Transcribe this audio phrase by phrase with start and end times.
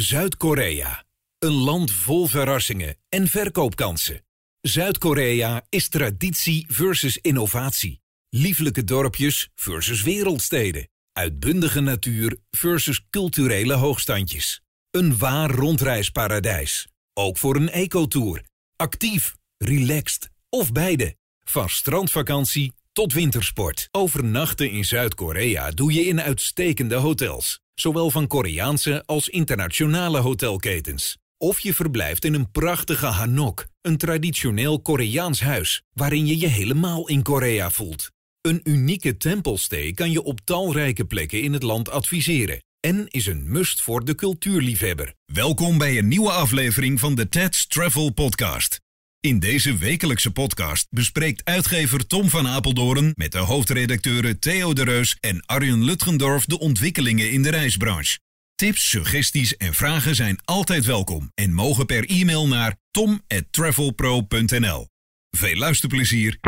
[0.00, 1.04] Zuid-Korea.
[1.38, 4.24] Een land vol verrassingen en verkoopkansen.
[4.60, 8.00] Zuid-Korea is traditie versus innovatie.
[8.28, 10.88] Lieflijke dorpjes versus wereldsteden.
[11.12, 14.62] Uitbundige natuur versus culturele hoogstandjes.
[14.90, 16.88] Een waar rondreisparadijs.
[17.12, 18.44] Ook voor een ecotour.
[18.76, 21.16] Actief, relaxed of beide.
[21.44, 23.88] Van strandvakantie tot wintersport.
[23.90, 27.60] Overnachten in Zuid-Korea doe je in uitstekende hotels.
[27.74, 31.16] Zowel van Koreaanse als internationale hotelketens.
[31.38, 37.08] Of je verblijft in een prachtige hanok, een traditioneel Koreaans huis, waarin je je helemaal
[37.08, 38.10] in Korea voelt.
[38.40, 43.50] Een unieke tempelstay kan je op talrijke plekken in het land adviseren en is een
[43.50, 45.14] must voor de cultuurliefhebber.
[45.32, 48.83] Welkom bij een nieuwe aflevering van de TED's Travel Podcast.
[49.24, 55.16] In deze wekelijkse podcast bespreekt uitgever Tom van Apeldoorn met de hoofdredacteuren Theo de Reus
[55.20, 58.18] en Arjen Lutgendorf de ontwikkelingen in de reisbranche.
[58.54, 64.88] Tips, suggesties en vragen zijn altijd welkom en mogen per e-mail naar tom@travelpro.nl.
[65.30, 66.38] Veel luisterplezier.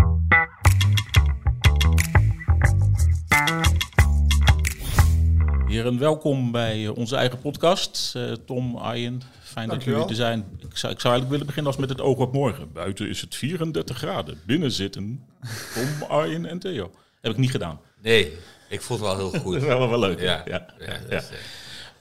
[5.66, 8.12] Heren, welkom bij eh, onze eigen podcast.
[8.16, 9.22] Uh, Tom, Arjen,
[9.56, 10.58] fijn dat jullie er zijn.
[10.70, 12.72] Ik zou, ik zou eigenlijk willen beginnen als met het oog op morgen.
[12.72, 14.40] Buiten is het 34 graden.
[14.46, 15.26] Binnen zitten
[15.74, 16.90] Tom, Arjen en Theo.
[17.20, 17.80] Heb ik niet gedaan.
[18.02, 18.32] Nee,
[18.68, 19.52] ik vond het wel heel goed.
[19.60, 20.20] Dat is wel, wel leuk.
[20.20, 21.36] Ja, ja, ja, is, ja.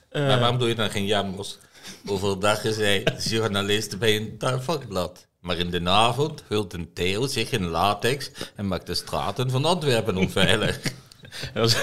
[0.08, 1.58] eh, maar waarom doe je dan geen jambos?
[2.06, 5.26] Hoeveel dagen zei journalist bij een vakblad?
[5.40, 9.64] Maar in de avond hult een Theo zich in latex en maakt de straten van
[9.64, 10.78] Antwerpen onveilig.
[11.54, 11.76] Is-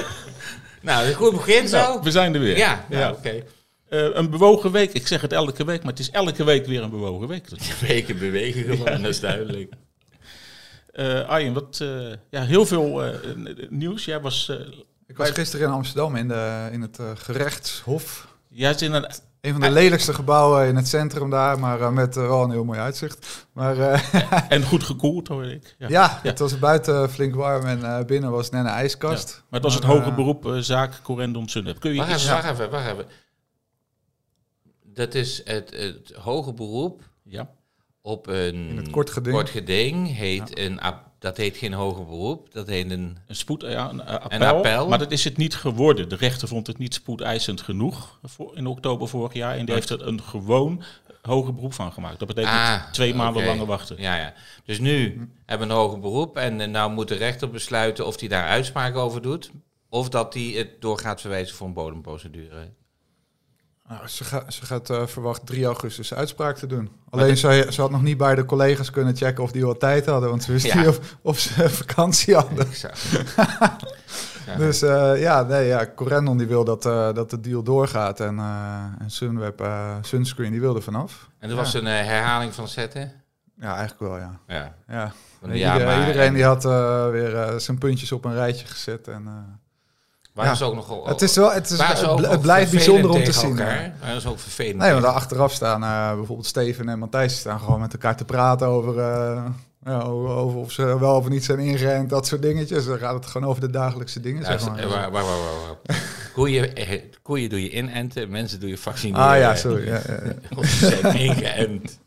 [0.82, 1.78] nou, een goed begin zo.
[1.78, 2.58] Nou, we zijn er weer.
[2.58, 3.12] ja, ja.
[3.12, 3.44] oké.
[3.94, 4.94] Eh, een bewogen week.
[4.94, 7.48] Ik zeg het elke week, maar het is elke week weer een bewogen week.
[7.88, 9.74] Weken bewegen gewoon, dat is duidelijk.
[10.92, 13.14] Eh Arjen, wat, eh, ja, heel veel eh,
[13.70, 14.06] nieuws.
[14.06, 14.56] Jij was, eh,
[15.08, 18.28] Ik was gisteren in Amsterdam in, de, in het eh, gerechtshof.
[18.50, 19.08] jij zit in een
[19.42, 22.64] Een van de lelijkste gebouwen in het centrum daar, maar eh, met wel een heel
[22.64, 23.48] mooi uitzicht.
[23.54, 24.14] Maar eh,
[24.50, 25.76] en goed gekoeld, hoor ik.
[25.78, 25.88] Ja.
[25.90, 29.30] ja, het was buiten flink warm en eh, binnen was net een ijskast.
[29.30, 29.36] Ja.
[29.36, 31.80] Maar het was het Maar, hoge beroep zaak Corendon Sunweb.
[31.80, 32.24] Kun je Wacht iets...
[32.24, 33.06] even, wacht even, wacht even.
[34.94, 37.50] Dat is het, het hoge beroep Ja.
[38.02, 39.36] op een In het kort geding.
[39.36, 40.80] kort geding heet een,
[41.20, 43.18] dat heet geen hoger beroep, dat heet een...
[43.28, 44.88] Een spoed, ja, een, eh, appel, Een appel.
[44.88, 46.10] Maar dat is het niet geworden.
[46.10, 49.58] De rechter vond het niet spoedeisend genoeg voor, in oktober vorig jaar.
[49.58, 50.84] En die heeft er een gewoon
[51.22, 52.20] hoger beroep van gemaakt.
[52.20, 53.52] Dat betekent Ah, twee maanden oké.
[53.52, 53.96] langer wachten.
[54.02, 54.34] Ja, ja.
[54.66, 58.20] Dus nu hebben we een hoger beroep en eh, nou moet de rechter besluiten of
[58.20, 59.52] hij daar uitspraak over doet.
[59.90, 62.70] Of dat hij het door gaat verwijzen voor een bodemprocedure.
[63.94, 66.90] Nou, ze, ga- ze gaat eh, verwacht 3 augustus uitspraak te doen.
[67.10, 70.06] Alleen ze, ze had nog niet bij de collega's kunnen checken of die wel tijd
[70.06, 70.78] hadden, want ze wist Ja.
[70.78, 72.68] niet of, of ze vakantie hadden.
[72.76, 72.94] Zou-
[74.48, 74.56] Ja.
[74.56, 78.40] Dus eh, ja, nee, ja, Corendon die wil dat, eh, dat de deal doorgaat en,
[79.00, 79.68] en Sunweb,
[80.02, 81.30] Sunscreen, die wil er vanaf.
[81.40, 83.12] En dat was een herhaling van zetten.
[83.60, 84.40] Ja, eigenlijk wel, ja.
[84.48, 84.74] Ja.
[84.88, 85.12] ja.
[86.08, 86.64] Iedereen die had
[87.12, 89.08] weer zijn puntjes op een rijtje gezet.
[89.08, 89.28] En,
[90.34, 90.58] Waren Ja.
[90.58, 91.08] ze ook nog...
[91.08, 93.50] het, is wel, het, is, het, blijft bijzonder om te zien.
[93.60, 93.94] elkaar?
[94.02, 94.78] Waren ze ook vervelend?
[94.78, 98.26] Nee, want daar achteraf staan eh, bijvoorbeeld Steven en Matthijs staan gewoon met elkaar te
[98.26, 99.46] praten over, eh,
[99.86, 102.86] ja, over, of ze wel of niet zijn ingerend, dat soort dingetjes.
[102.86, 104.42] Dan gaat het gewoon over de dagelijkse dingen.
[104.42, 104.80] Ja, zeg ze- maar.
[104.80, 105.98] eh, waar, waar, waar, waar, waar.
[106.34, 106.74] Koeien,
[107.22, 109.26] koeien doe je inenten, mensen doe je vaccineren.
[109.28, 109.88] ah ja, sorry.
[109.88, 110.34] Ja, ja, ja.
[110.58, 112.00] Of ze zijn ingeënt.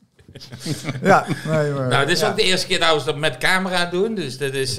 [1.03, 3.85] ja nee, maar, Nou, dit is ook de eerste keer dat we dat met camera
[3.87, 4.79] doen, dus dat is...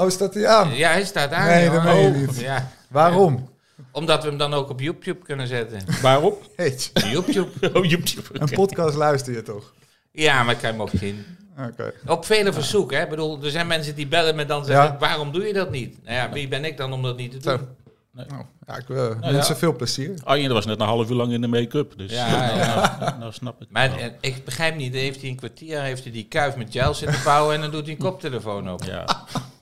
[0.00, 0.74] Oh, staat hij aan?
[0.76, 1.46] ja, hij staat aan.
[1.46, 2.40] Nee, dat meen je Oh, niet.
[2.40, 3.48] Ja, Waarom?
[3.92, 5.80] omdat we hem dan ook op YouTube kunnen zetten.
[6.02, 6.50] Waarop?
[6.56, 6.90] Heet.
[6.94, 7.48] YouTube?
[7.78, 8.28] Oh, YouTube.
[8.32, 9.72] Een podcast luister je toch?
[10.12, 11.24] Ja, maar ik kan hem ook zien.
[11.68, 11.92] Oké.
[12.06, 13.02] Op vele verzoeken, hè.
[13.02, 14.96] Ik bedoel, er zijn mensen die bellen me dan zeggen, Ja.
[14.98, 16.04] waarom doe je dat niet?
[16.04, 17.68] Nou ja, wie ben ik dan om dat niet te doen?
[18.12, 18.28] Nou,
[18.66, 20.14] ja, ik wil mensen veel plezier.
[20.24, 21.92] Arjen dat was net een half uur lang in de make-up.
[21.96, 22.96] Dus Ja, nou, ja.
[23.00, 23.66] nou, nou snap ik.
[23.70, 23.98] Maar wel.
[23.98, 27.20] eh, ik begrijp niet, heeft hij een kwartier heeft hij die kuif met gel zitten
[27.24, 28.82] bouwen en dan doet hij een koptelefoon op.
[28.84, 29.04] Ja.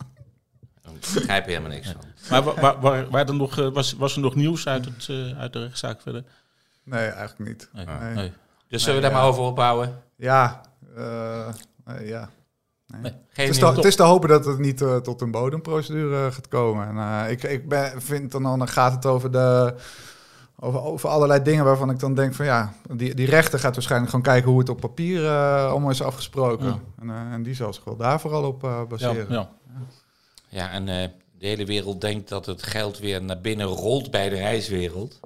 [1.06, 2.00] Ik begrijp er helemaal niks van.
[2.30, 5.06] Maar wa- wa- waar, waar er nog, eh, was, was er nog nieuws uit, het,
[5.10, 6.24] eh, uit de rechtszaak verder?
[6.84, 7.68] Nee, eigenlijk niet.
[7.72, 7.84] Nee.
[8.00, 8.14] Nee.
[8.14, 8.32] Nee.
[8.68, 9.18] Dus zullen we daar ja.
[9.18, 10.02] maar over opbouwen?
[10.16, 10.60] Ja,
[10.96, 11.48] eh,
[11.84, 12.28] nee, ja.
[12.86, 13.12] Nee.
[13.28, 16.98] Het is, te, het is te hopen dat het niet tot een bodemprocedure gaat komen.
[16.98, 19.74] En, ik ik ben, vind dan, dan gaat het over, de,
[20.56, 24.10] over, over allerlei dingen waarvan ik dan denk van ja, die, die rechter gaat waarschijnlijk
[24.10, 25.28] gewoon kijken hoe het op papier
[25.68, 26.66] allemaal is afgesproken.
[26.66, 26.78] Ja.
[27.00, 29.26] En, en die zal zich wel daar vooral op eh, Ja, baseren.
[29.28, 29.48] ja.
[30.48, 31.08] Ja, en eh,
[31.38, 35.20] de hele wereld denkt dat het geld weer naar binnen rolt bij de reiswereld.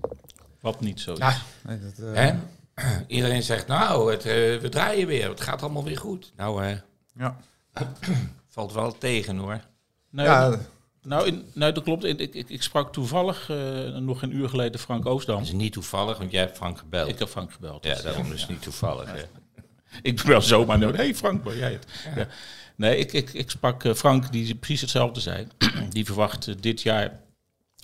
[0.61, 1.19] Wat niet zo is.
[1.19, 1.37] Ja.
[1.63, 2.35] Nee, dat, eh, Hè?
[3.07, 6.33] Iedereen zegt, nou, het, eh, we draaien weer, het gaat allemaal weer goed.
[6.37, 6.77] Nou, eh,
[7.15, 7.37] ja.
[8.49, 9.61] valt wel tegen hoor.
[10.11, 10.59] Ja,
[11.03, 12.05] Nou, in, nou dat klopt.
[12.05, 15.37] Ik, ik, ik sprak toevallig uh, nog een uur geleden Frank Oostdam.
[15.37, 17.09] Dat is niet toevallig, want jij hebt Frank gebeld.
[17.09, 17.85] Ik heb Frank gebeld.
[17.85, 19.17] Ja, daarom is het niet toevallig.
[19.17, 19.25] Ja.
[20.03, 20.97] ik bel zomaar nodig.
[20.97, 21.87] hey Frank, ben jij het?
[22.17, 22.27] Ja.
[22.77, 25.47] Nee, ik, ik, ik sprak uh, Frank, die precies hetzelfde zei.
[25.91, 27.21] die verwacht uh, dit jaar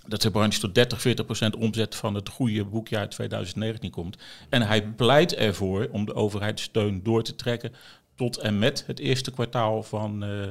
[0.07, 4.17] dat de branche tot 30, 40 procent omzet van het goede boekjaar 2019 komt.
[4.49, 7.73] En hij pleit ervoor om de overheidssteun door te trekken
[8.15, 10.47] tot en met het eerste kwartaal van uh,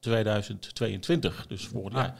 [0.00, 2.14] 2022, dus volgend jaar.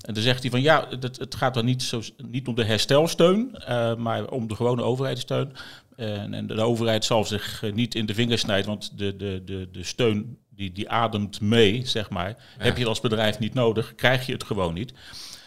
[0.00, 2.64] En dan zegt hij van ja, het, het gaat dan niet, zo, niet om de
[2.64, 5.52] herstelsteun, uh, maar om de gewone overheidssteun.
[5.96, 9.68] En, en, de overheid zal zich niet in de vingers snijden, want de, de, de,
[9.72, 12.28] de steun die, die ademt mee, zeg maar.
[12.28, 12.64] Ja.
[12.64, 14.92] Heb je als bedrijf niet nodig, krijg je het gewoon niet.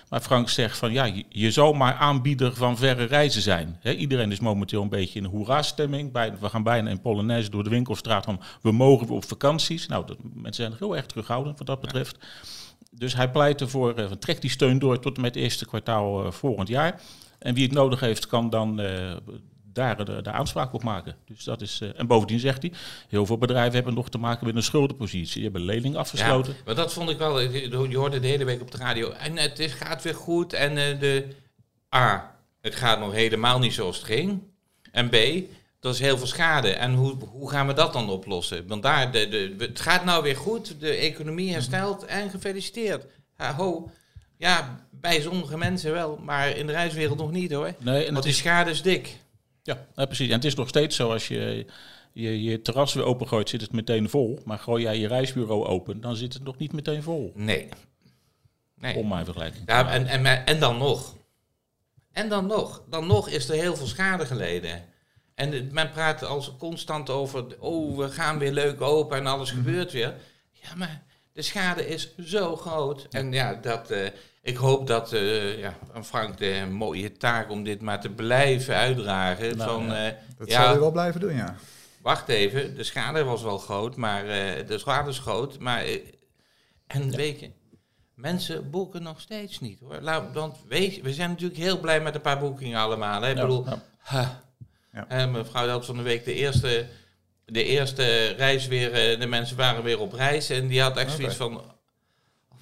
[0.10, 3.78] Maar Frank zegt van ja, je, je zou maar aanbieder van verre reizen zijn.
[3.82, 6.12] He, iedereen is momenteel een beetje in een hoera-stemming.
[6.14, 9.88] We gaan bijna in Polonaise door de winkelstraat van we mogen op vakanties.
[9.88, 12.18] Nou, dat, mensen zijn heel erg terughoudend wat dat betreft.
[12.20, 12.28] Ja.
[12.92, 16.26] Dus hij pleit ervoor, uh, trek die steun door tot en met het eerste kwartaal
[16.26, 17.02] uh, volgend jaar.
[17.40, 19.16] En wie het nodig heeft, kan dan uh,
[19.76, 21.16] daar de, de, aanspraak op maken.
[21.26, 22.72] Dus dat is, uh, en bovendien zegt hij,
[23.10, 25.34] heel veel bedrijven hebben nog te maken met een schuldenpositie.
[25.34, 26.54] Die hebben lening afgesloten.
[26.54, 29.12] Ja, maar dat vond ik wel, je hoorde de hele week op de radio.
[29.12, 30.54] En het is, gaat weer goed.
[30.54, 31.28] En uh, de
[31.96, 34.42] A, het gaat nog helemaal niet zoals het ging.
[34.92, 36.74] En B, er is heel veel schade.
[36.74, 38.68] En hoe, hoe gaan we dat dan oplossen?
[38.68, 43.06] Want daar, de, de, het gaat nou weer goed, de economie herstelt en gefeliciteerd.
[43.36, 43.92] Ha, ho.
[44.38, 47.74] Ja, bij sommige mensen wel, maar in de reiswereld nog niet hoor.
[47.78, 49.18] Nee, en Want die schade is dik.
[49.66, 50.28] Ja, ja, precies.
[50.28, 51.66] En het is nog steeds zo als je
[52.12, 54.40] je, je terras weer opengooit, zit het meteen vol.
[54.44, 57.32] Maar gooi jij je reisbureau open, dan zit het nog niet meteen vol.
[57.36, 57.70] Nee.
[58.76, 58.96] nee.
[58.96, 59.64] Om mijn vergelijking.
[59.66, 61.16] Ja, en, en, en dan nog.
[62.12, 62.84] En dan nog.
[62.90, 64.84] Dan nog is er heel veel schade geleden.
[65.36, 69.92] En men praat als constant over, oh, we gaan weer leuk open en alles gebeurt
[69.92, 70.14] weer.
[70.52, 71.04] Ja, maar
[71.34, 73.08] de schade is zo groot.
[73.10, 74.08] En ja, dat, uh,
[74.46, 79.58] ik hoop dat uh, ja, Frank de mooie taak om dit maar te blijven uitdragen.
[79.58, 80.08] Nou, van, ja.
[80.08, 81.56] Uh, dat ja, zal hij wel blijven doen, ja.
[82.02, 84.26] Wacht even, de schade was wel groot, maar
[84.68, 85.60] de schade is groot.
[85.60, 85.84] Maar,
[86.88, 87.18] en ja.
[87.18, 87.52] weet je,
[88.14, 89.98] mensen boeken nog steeds niet hoor.
[90.02, 93.22] Laat, want we zijn natuurlijk heel blij met een paar boekingen allemaal.
[93.22, 93.30] Hè?
[93.30, 93.66] Ik bedoel,
[93.98, 94.44] ha,
[95.08, 96.86] en mevrouw had van de week de eerste
[97.46, 101.16] de eerste reis weer, de mensen waren weer op reis en die had echt okay.
[101.16, 101.62] zoiets van,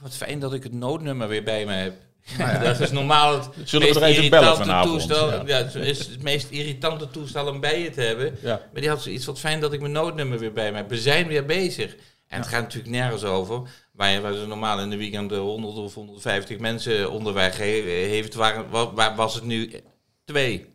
[0.03, 1.93] wat fijn dat ik het noodnummer weer bij me heb.
[2.37, 2.57] Ja.
[2.57, 4.91] dat is normaal het Zullen we er even bellen vanavond?
[4.91, 5.43] Toestel, ja.
[5.45, 5.57] ja.
[5.57, 8.37] het is het meest irritante toestel om bij je te hebben.
[8.41, 8.61] Ja.
[8.71, 10.89] Maar die had zoiets wat fijn dat ik mijn noodnummer weer bij me heb.
[10.89, 11.95] We zijn weer bezig.
[12.27, 13.61] En het gaat natuurlijk nergens over.
[13.91, 19.15] Waar, waar ze normaal in de weekend 100 of 150 mensen onderweg heeft, waar, waar
[19.15, 19.81] was het nu
[20.25, 20.65] twee?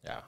[0.00, 0.24] Ja.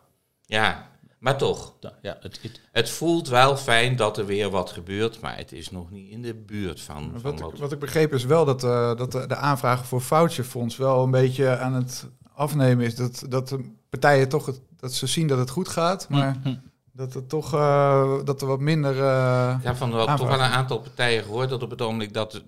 [0.46, 0.93] Ja,
[1.24, 1.74] maar toch.
[1.80, 5.70] Ja, het, het, het, voelt wel fijn dat er weer wat gebeurt, maar het is
[5.70, 7.10] nog niet in de buurt van.
[7.12, 7.58] van wat, wat...
[7.58, 11.10] wat ik begreep is wel dat, uh, dat de, de aanvragen voor voucherfonds wel een
[11.10, 12.94] beetje aan het afnemen is.
[12.94, 16.36] Dat, dat de partijen toch het, dat ze zien dat het goed gaat, maar.
[16.42, 16.54] Hm.
[16.96, 18.94] Dat er toch uh, dat er wat minder.
[18.94, 19.00] Uh,
[19.62, 22.44] ja, van wel, toch wel een aantal partijen gehoord dat op het ogenblik dat het,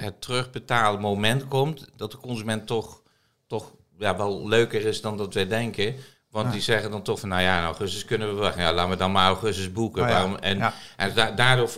[0.00, 3.02] het terugbetalen moment komt, dat de consument toch,
[3.46, 5.94] toch ja, wel leuker is dan dat wij denken.
[6.30, 6.52] Want ja.
[6.52, 8.62] die zeggen dan toch van, nou ja, in augustus kunnen we wachten.
[8.62, 10.02] Ja, laten we dan maar augustus boeken.
[10.02, 10.08] Ja.
[10.08, 10.36] Waarom?
[10.36, 10.74] En, ja.
[10.96, 11.70] en da daardoor,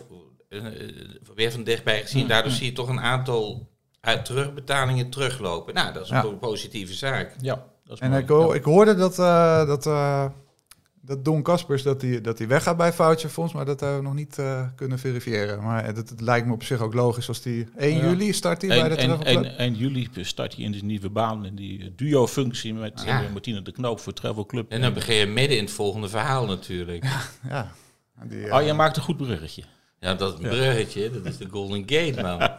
[0.49, 0.65] uh,
[1.35, 2.29] weer van dichtbij gezien, mm.
[2.29, 3.71] daardoor zie je toch een aantal
[4.01, 5.75] uit terugbetalingen teruglopen.
[5.75, 7.35] Nou, dat is een positieve zaak.
[7.41, 10.25] Ja, dat is en ik, ho ik, hoorde dat, uh, dat uh,
[11.05, 14.39] dat Don Kaspers dat hij dat weggaat bij Voucherfonds, maar dat hebben we nog niet
[14.39, 15.63] uh, kunnen verifiëren.
[15.63, 18.03] Maar het, het, lijkt me op zich ook logisch als die 1 ja.
[18.03, 21.45] juli start hij bij de Travel 1, 1 juli start hij in de nieuwe baan
[21.45, 23.23] in die duo-functie met ja.
[23.23, 24.71] uh, Martine de Knoop voor Travel Club.
[24.71, 27.05] En dan begin je midden in het volgende verhaal natuurlijk.
[27.05, 27.73] Ja, ja.
[28.25, 29.63] Die, uh, oh, je maakt een goed bruggetje.
[30.01, 32.39] Ja, dat bruggetje, dat is de Golden Gate, man.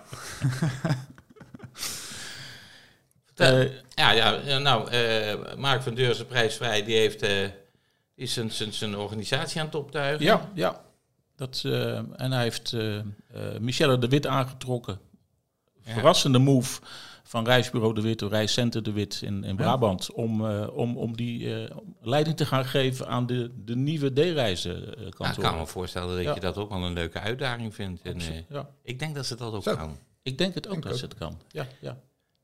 [3.95, 4.89] ja, ja, nou,
[5.57, 7.25] Mark van Deurzen prijsvrij, die heeft
[8.15, 10.25] is zijn, zijn, zijn organisatie aan het optuigen.
[10.25, 10.81] Ja, ja.
[11.35, 13.01] Dat, uh, en hij heeft uh, uh,
[13.59, 14.99] Michelle de Wit aangetrokken.
[15.81, 15.93] Ja.
[15.93, 16.81] Verrassende move
[17.23, 20.05] van Reisbureau de Wit, of Reiscenter de Wit in, in Brabant.
[20.05, 20.13] Ja.
[20.13, 21.67] Om, om, om die
[22.01, 25.25] leiding te gaan geven aan de, de nieuwe D-reizen kantoor.
[25.25, 26.33] Ja, ik kan me voorstellen dat ja.
[26.33, 28.01] je dat ook wel een leuke uitdaging vindt.
[28.01, 28.69] En, ja.
[28.83, 29.75] Ik denk dat ze dat ook Zo.
[29.75, 29.97] kan.
[30.21, 30.99] Ik denk het ook denk dat ook.
[30.99, 31.41] ze het kan.
[31.51, 31.97] Ja, ja.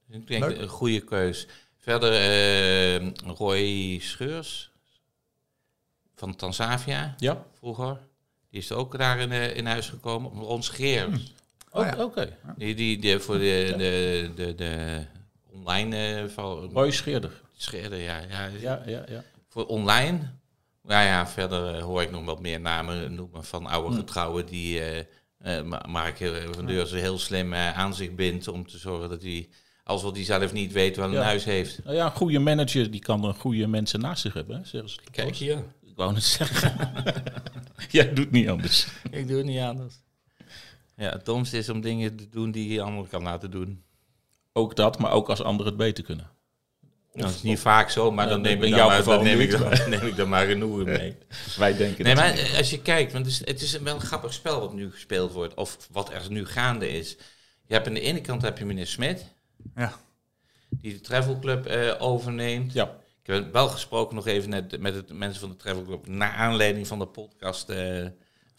[0.09, 0.57] Ik denk Leuk.
[0.57, 1.47] een goede keus.
[1.77, 4.71] Verder Roy Scheurs
[6.19, 7.45] van Tanzavia ja.
[7.57, 7.97] vroeger.
[8.49, 10.31] Die is ook daar in, in huis gekomen.
[10.31, 11.05] Ron Scheers.
[11.05, 11.77] Hm.
[11.79, 11.91] Oh, ja.
[11.91, 12.01] Oké.
[12.01, 12.37] Okay.
[12.57, 15.05] Die, die, die, voor de, de, de, de
[15.51, 16.21] online...
[16.23, 17.41] Uh, van, Roy Scheerder.
[17.57, 18.45] Scheerder, ja, ja.
[18.59, 19.23] Ja, ja, ja.
[19.47, 20.19] Voor online.
[20.83, 23.99] Nou ja, verder uh, hoor ik nog wat meer namen noemen van oude hm.
[23.99, 24.79] getrouwen die...
[24.79, 25.03] Uh,
[25.45, 26.17] uh, Mark
[26.51, 29.49] van Deurzen heel slim aan zich bindt om te zorgen dat hij,
[29.83, 31.83] als wat hij zelf niet weet, wel een huis heeft.
[31.83, 34.65] Nou ja, een goede manager die kan een goede mensen naast zich hebben.
[34.71, 35.63] Hè, Kijk hier.
[35.99, 36.73] Wou het zeggen.
[37.91, 38.87] Jij doet niet anders.
[39.11, 39.95] Ik doe het niet anders.
[40.95, 43.83] Ja, het domste is om dingen te doen die je anderen kan laten doen.
[44.53, 46.29] Ook dat, maar ook als anderen het beter kunnen.
[47.13, 49.89] dat is niet vaak zo, maar dan, neem ik dan, maar, dan neem, ik dan,
[49.89, 51.17] neem ik dan maar genoegen mee.
[51.57, 54.33] Wij denken Nee, maar als je kijkt, want het is, het is wel een grappig
[54.33, 57.17] spel wat nu gespeeld wordt, of wat er nu gaande is.
[57.65, 59.25] Je hebt aan de ene kant heb je meneer Smit,
[59.75, 59.93] ja.
[60.69, 62.73] die de Travel Club uh, overneemt.
[62.73, 62.97] Ja.
[63.29, 66.31] Ik heb wel gesproken nog even net met de mensen van de Travel Club, naar
[66.31, 67.69] aanleiding van de podcast...
[67.69, 68.07] Uh,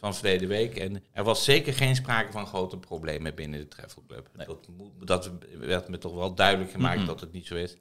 [0.00, 0.76] van verleden week.
[0.76, 4.30] En er was zeker geen sprake van grote problemen binnen de Travel Club.
[4.46, 7.06] Dat, dat, werd me toch wel duidelijk gemaakt mhm.
[7.06, 7.76] dat het niet zo is.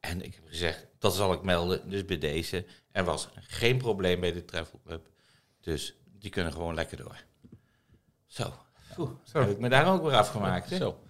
[0.00, 1.90] En ik heb gezegd, dat zal ik melden.
[1.90, 5.08] Dus bij deze, er was geen probleem bij de Travel Club.
[5.60, 7.24] Dus die kunnen gewoon lekker door.
[8.26, 8.54] Zo,
[8.98, 9.40] Oeh, zo.
[9.40, 10.68] heb ik me daar ook weer afgemaakt.
[10.68, 11.00] Zo.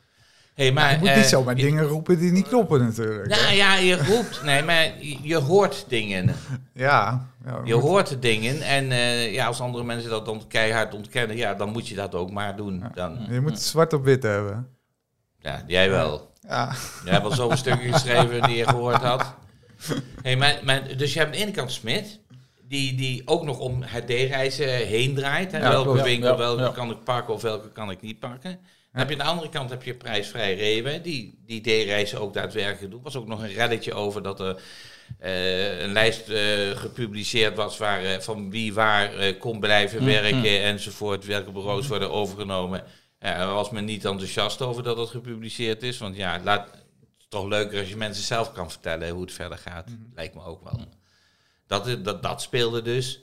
[0.54, 3.28] Hey, maar, je moet niet uh, zomaar dingen roepen die niet kloppen natuurlijk.
[3.28, 4.92] Nou ja, je roept, nee, maar
[5.22, 6.34] je hoort dingen.
[6.72, 7.26] Ja.
[7.44, 11.54] ja je hoort dingen en uh, ja, als andere mensen dat dan keihard ontkennen, ja,
[11.54, 12.84] dan moet je dat ook maar doen.
[12.94, 14.68] Dan, je moet zwart op wit hebben.
[15.38, 16.32] Ja, jij wel.
[16.40, 16.72] Ja.
[17.04, 19.34] Jij hebt al zoveel stukken geschreven die je gehoord had.
[20.22, 22.20] Hey, maar, maar, dus je hebt aan de ene kant Smit,
[22.62, 25.52] die, die ook nog om het D-reizen heen draait.
[25.52, 25.60] Hè?
[25.60, 28.58] welke winkel, welke kan ik pakken of welke kan ik niet pakken
[29.00, 32.92] heb je aan de andere kant heb je prijsvrij Rewe, die die D-reizen ook daadwerkelijk
[32.92, 33.02] doet.
[33.02, 34.62] was ook nog een reddetje over dat er
[35.20, 36.36] uh, een lijst uh,
[36.76, 40.44] gepubliceerd was waar, uh, van wie waar kon blijven mm, werken mm.
[40.44, 42.84] enzovoort, welke bureaus worden overgenomen.
[43.20, 47.18] Ja, daar was men niet enthousiast over dat dat gepubliceerd is, want ja, laat, het
[47.18, 49.88] is toch leuker als je mensen zelf kan vertellen hoe het verder gaat.
[49.88, 50.12] Mm.
[50.14, 50.80] Lijkt me ook wel.
[51.66, 53.22] Dat, dat, dat speelde dus.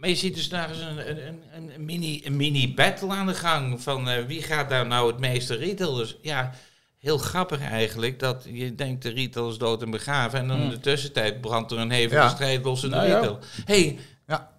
[0.00, 3.34] Maar je ziet dus daar eens een, een, een, mini, een mini battle aan de
[3.34, 5.94] gang van uh, wie gaat daar nou het meeste retail.
[5.94, 6.54] Dus ja,
[6.98, 10.62] heel grappig eigenlijk dat je denkt de retail is dood en begraven en dan in
[10.62, 10.70] hmm.
[10.70, 13.38] de tussentijd brandt er een hevige strijd los in de nou, retail.
[13.40, 13.62] Ja.
[13.64, 14.50] hey, ja.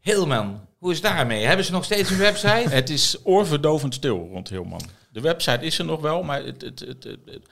[0.00, 1.44] Hilman, hoe is daarmee?
[1.44, 2.68] Hebben ze nog steeds een website?
[2.80, 4.82] het is oorverdovend stil rond Hilman.
[5.10, 7.48] De website is er nog wel, maar het, het, het, het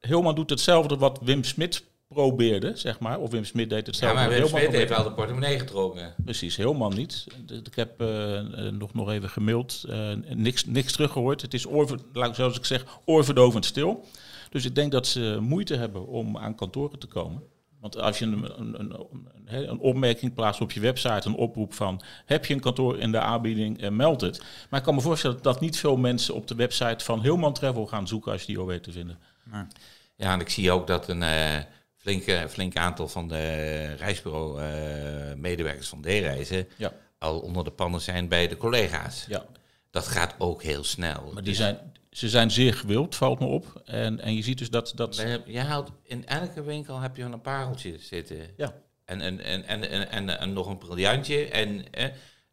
[0.00, 3.18] Hilman doet hetzelfde wat Wim Smit probeerde, zeg maar.
[3.18, 4.20] Of Wim Smit deed hetzelfde.
[4.20, 6.14] Ja, maar Wim Smit heeft wel de portemonnee getrokken.
[6.24, 7.26] Precies, helemaal niet.
[7.64, 9.84] Ik heb uh, nog, nog even gemaild.
[9.88, 11.42] Uh, niks, niks teruggehoord.
[11.42, 11.66] Het is,
[12.32, 14.04] zoals ik zeg, oorverdovend stil.
[14.50, 17.42] Dus ik denk dat ze moeite hebben om aan kantoren te komen.
[17.80, 22.02] Want als je een, een, een, een, opmerking plaatst op je website, een oproep van
[22.24, 24.42] heb je een kantoor in de aanbieding, uh, meld het.
[24.70, 27.86] Maar ik kan me voorstellen dat niet veel mensen op de website van Hilman Travel
[27.86, 29.18] gaan zoeken als je die al weet te vinden.
[30.16, 31.22] Ja, en ik zie ook dat een,
[32.06, 36.92] flink, flink aantal van de reisbureau-medewerkers eh, van D-reizen ja.
[37.18, 39.24] al onder de pannen zijn bij de collega's.
[39.28, 39.44] Ja.
[39.90, 41.30] Dat gaat ook heel snel.
[41.32, 41.78] Maar die zijn,
[42.10, 43.82] ze zijn zeer gewild, valt me op.
[43.84, 44.92] En, en je ziet dus dat...
[44.94, 45.24] dat...
[45.46, 48.38] Je haalt, in elke winkel heb je een pareltje zitten.
[48.56, 48.74] Ja.
[49.04, 51.48] En, en, en, en, en, en, en nog een briljantje.
[51.48, 52.06] En, eh,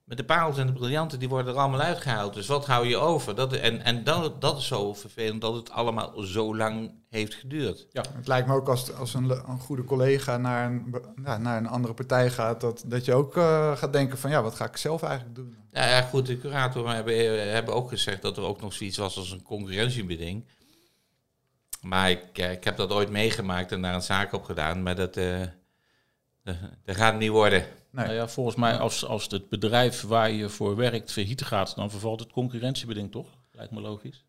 [0.03, 2.33] met de parels en de briljanten, die worden er allemaal uitgehaald.
[2.33, 3.35] Dus wat hou je over?
[3.35, 7.87] Dat, en en dat, dat is zo vervelend dat het allemaal zo lang heeft geduurd.
[7.91, 8.03] Ja.
[8.15, 11.67] Het lijkt me ook als, als een, een goede collega naar een, ja, naar een
[11.67, 14.77] andere partij gaat, dat, dat je ook uh, gaat denken van ja, wat ga ik
[14.77, 15.57] zelf eigenlijk doen?
[15.71, 19.17] Ja, ja goed, de curatoren hebben, hebben ook gezegd dat er ook nog zoiets was
[19.17, 20.47] als een concurrentiebeding.
[21.81, 25.17] Maar ik, ik heb dat ooit meegemaakt en daar een zaak op gedaan, maar dat,
[25.17, 25.41] uh,
[26.85, 27.65] dat gaat het niet worden.
[27.89, 28.05] Nee.
[28.05, 31.91] Nou ja, volgens mij als, als het bedrijf waar je voor werkt verhieten gaat, dan
[31.91, 33.27] vervalt het concurrentiebeding toch?
[33.51, 34.25] Lijkt me logisch.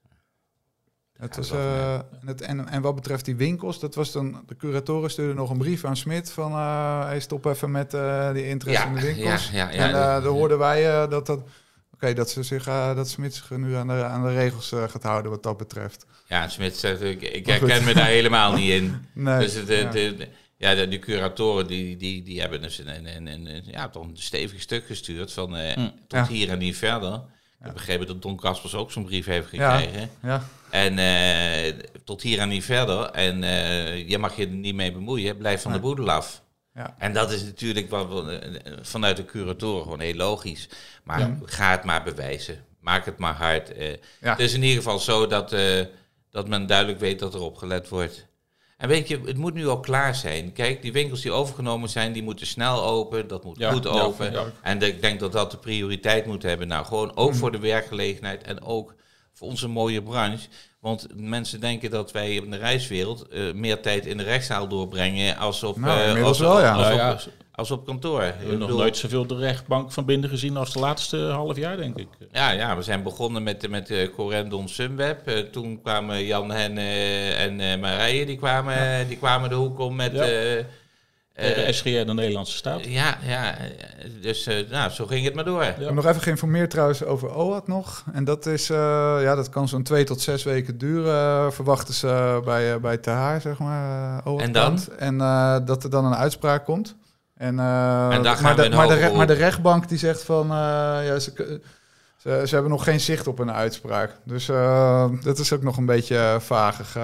[1.19, 5.11] Het was, uh, het, en, en wat betreft die winkels, dat was dan, de curatoren
[5.11, 8.87] stuurden nog een brief aan Smit van uh, hey, stop even met uh, die interesse
[8.87, 9.51] in de winkels.
[9.51, 11.41] Ja, ja, ja, en daar hoorden wij dat dat,
[11.93, 15.31] oké, dat ze zich, dat Smit zich nu aan de, aan de regels gaat houden
[15.31, 16.07] wat dat betreft.
[16.27, 19.07] Ja, Smit zegt, ik, ik herken me daar helemaal niet in.
[19.15, 20.29] Nee, dus het, de,
[20.65, 24.17] ja, de, de, curatoren die, die, die hebben dus een, een, een, ja, toch een
[24.17, 25.73] stevig stuk gestuurd van uh,
[26.07, 27.15] tot hier en niet verder.
[27.15, 30.11] Ik heb begrepen dat Don Kaspers ook zo'n brief heeft gekregen.
[30.23, 30.43] Ja.
[30.71, 33.05] En uh, tot hier en niet verder.
[33.05, 35.37] En uh, je mag je er niet mee bemoeien.
[35.37, 36.43] Blijf van de boedel af.
[36.75, 36.95] Ja.
[36.99, 38.25] En dat is natuurlijk wat,
[38.83, 40.69] vanuit de curatoren gewoon heel logisch.
[41.03, 42.65] Maar ga het maar bewijzen.
[42.81, 43.73] Maak het maar hard.
[44.21, 45.57] Het is in ieder geval zo dat,
[46.31, 48.27] dat men duidelijk weet dat er op gelet wordt.
[48.77, 50.53] En weet je, het moet nu al klaar zijn.
[50.53, 53.29] Kijk, die winkels die overgenomen zijn, die moeten snel open.
[53.29, 54.53] Dat moet goed open.
[54.63, 56.69] En ik denk dat dat de prioriteit moet hebben.
[56.69, 57.37] Nou, gewoon ook mm.
[57.37, 58.95] voor de werkgelegenheid en ook
[59.33, 60.49] voor onze mooie branche.
[60.81, 65.37] Want mensen denken dat wij in de reiswereld uh, meer tijd in de rechtszaal doorbrengen
[65.37, 66.73] als op, nou, uh, als, wel, ja.
[67.11, 68.21] als, op, als op kantoor.
[68.21, 71.17] We Ik hebben nog bedoel, nooit zoveel de rechtbank van binnen gezien als de laatste
[71.19, 72.09] half jaar, denk ik.
[72.33, 75.27] Ja, ja, we zijn begonnen met, met uh, Corendon Sunweb.
[75.27, 79.79] Eh, toen kwamen Jan Hen eh, en eh, Marije, die kwamen, die kwamen de hoek
[79.79, 80.13] om met...
[80.13, 80.23] Ja.
[80.25, 80.65] eh, eh,
[81.35, 82.85] Tegen SGR, de Nederlandse staat.
[82.85, 83.65] ja, ja, eh,
[84.21, 85.63] dus eh, nou, zo ging het maar door.
[85.65, 88.05] Ik heb nog even geïnformeerd trouwens over OAT nog.
[88.13, 88.77] En dat is, eh,
[89.23, 91.15] ja, dat kan zo'n twee tot zes weken duren,
[91.47, 94.19] eh, verwachten ze bij, eh, bij TH, zeg maar.
[94.25, 94.65] eh, OAT En dan?
[94.65, 94.89] kant.
[94.89, 96.97] En eh, dat er dan een uitspraak komt.
[97.45, 100.23] En, eh, En gaan maar, we de, maar, de, re- maar de rechtbank die zegt
[100.23, 100.57] van, eh,
[101.07, 101.61] ja, ze,
[102.17, 104.11] ze, ze hebben nog geen zicht op een uitspraak.
[104.25, 106.95] Dus eh, dat is ook nog een beetje vagig.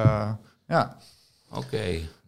[0.67, 0.97] ja.
[1.55, 1.83] Oké,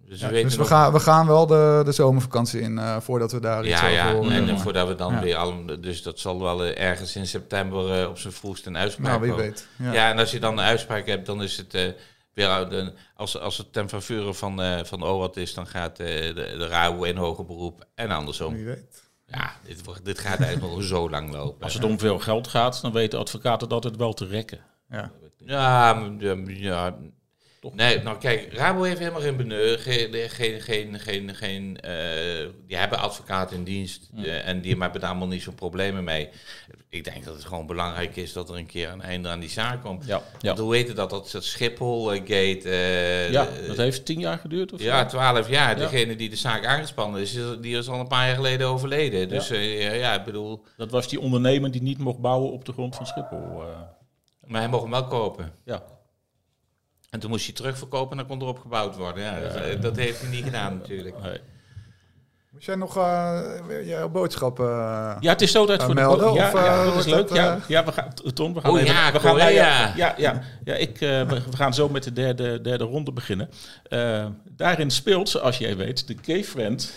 [0.09, 3.41] dus we Ja, dus we gaan, we gaan wel de, de zomervakantie in voordat we
[3.41, 4.49] daar iets over ja, horen.
[4.49, 5.21] en voordat we dan Ja.
[5.21, 5.55] weer al...
[5.81, 9.45] Dus dat zal wel ergens in september op zijn vroegst een uitspraak Nou, wie komen.
[9.45, 9.67] weet.
[9.77, 9.93] Ja.
[9.93, 10.11] Ja.
[10.11, 11.95] en als je dan een uitspraak hebt, dan is het...
[12.35, 16.07] weer, de- als, als het ten faveur van, eh van OWAT is, dan gaat eh,
[16.07, 18.55] de, de RAO in hoger beroep en andersom.
[18.55, 19.11] Wie weet.
[19.27, 21.63] Ja, dit, wordt- dit gaat eigenlijk nog zo lang lopen.
[21.63, 24.61] Als het om veel geld gaat, dan weten advocaten dat het wel te rekken.
[24.91, 25.13] Ja.
[25.37, 25.95] Ja,
[26.47, 26.97] ja,
[27.71, 32.77] Nee, nou kijk, Rabo heeft helemaal geen beneur, geen, geen, geen, geen, geen eh, die
[32.77, 36.29] hebben advocaten in dienst eh, en die hebben daar allemaal niet zo'n problemen mee.
[36.89, 39.49] Ik denk dat het gewoon belangrijk is dat er een keer een einde aan die
[39.51, 40.07] zaak komt.
[40.07, 40.57] Ja, ja.
[40.57, 42.61] Hoe heet dat, dat, dat Schiphol-gate?
[42.69, 44.73] eh, ja dat heeft tien jaar geduurd.
[44.73, 44.87] Of zo?
[44.87, 45.79] ja, twaalf jaar.
[45.79, 45.89] Ja.
[45.89, 49.29] Degene die de zaak aangespannen is, die is al een paar jaar geleden overleden.
[49.29, 50.15] Dus Ja.
[50.15, 53.63] ik bedoel, Dat was die ondernemer die niet mocht bouwen op de grond van Schiphol.
[54.47, 55.53] maar hij mocht hem wel kopen.
[55.65, 55.83] ja.
[57.13, 59.23] En toen moest hij terugverkopen en dan kon erop gebouwd worden.
[59.25, 61.23] Ja, dat, eh, dat heeft hij niet gedaan natuurlijk.
[61.23, 61.41] Nee.
[62.51, 63.41] Moest jij nog eh,
[63.85, 64.67] jouw boodschappen...
[64.67, 67.29] eh, Ja, het is zo tijd Gaan voor melden, ja, of, ja, dat is leuk.
[67.29, 70.15] dat, ja, ja, we gaan, Ton, we gaan Oh even- ja, we gaan ja, ja,
[70.17, 73.51] ja, ja, ik, eh, we, we gaan zo met de derde, derde ronde beginnen.
[73.89, 76.93] Eh, daarin speelt, zoals jij weet, de K-Friend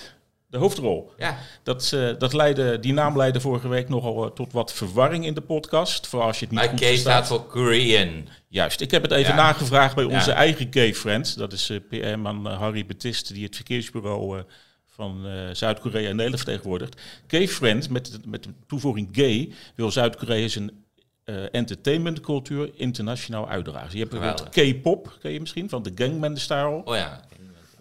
[0.56, 1.12] de hoofdrol.
[1.18, 5.26] Ja, Dat, eh, dat leidde, die naam leidde vorige week nogal eh, tot wat verwarring
[5.26, 6.08] in de podcast.
[6.08, 8.28] Vooral als je het niet maar goed K staat voor Korean.
[8.48, 9.42] Juist, ik heb het even Ja.
[9.42, 10.36] nagevraagd bij onze Ja.
[10.36, 11.38] eigen gay-friend.
[11.38, 14.44] Dat is PM-man eh, Harry Betist, die het verkeersbureau
[14.86, 17.02] van Zuid-Korea in Nederland vertegenwoordigt.
[17.28, 20.72] Gay-friend, met, de- met de toevoeging gay, wil Zuid-Korea zijn
[21.24, 23.92] eh entertainmentcultuur internationaal uitdragen.
[23.92, 26.82] Je hebt bijvoorbeeld K-pop, ken je misschien, van de Gangnam Style.
[26.86, 27.22] Oh ja.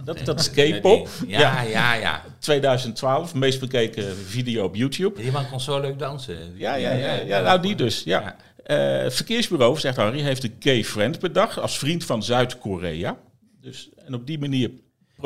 [0.04, 1.08] Dat, dat is K-pop.
[1.26, 1.94] Ja, ja, ja.
[1.94, 2.24] ja.
[2.38, 5.22] 2012, meest bekeken video op YouTube.
[5.22, 6.36] Die man kon zo leuk dansen.
[6.56, 8.02] Ja, ja, ja, ja nou die dus.
[8.02, 8.36] Ja.
[8.62, 13.18] Het verkeersbureau, zegt Harry, heeft de gay friend bedacht als vriend van Zuid-Korea.
[13.60, 14.70] Dus, en op die manier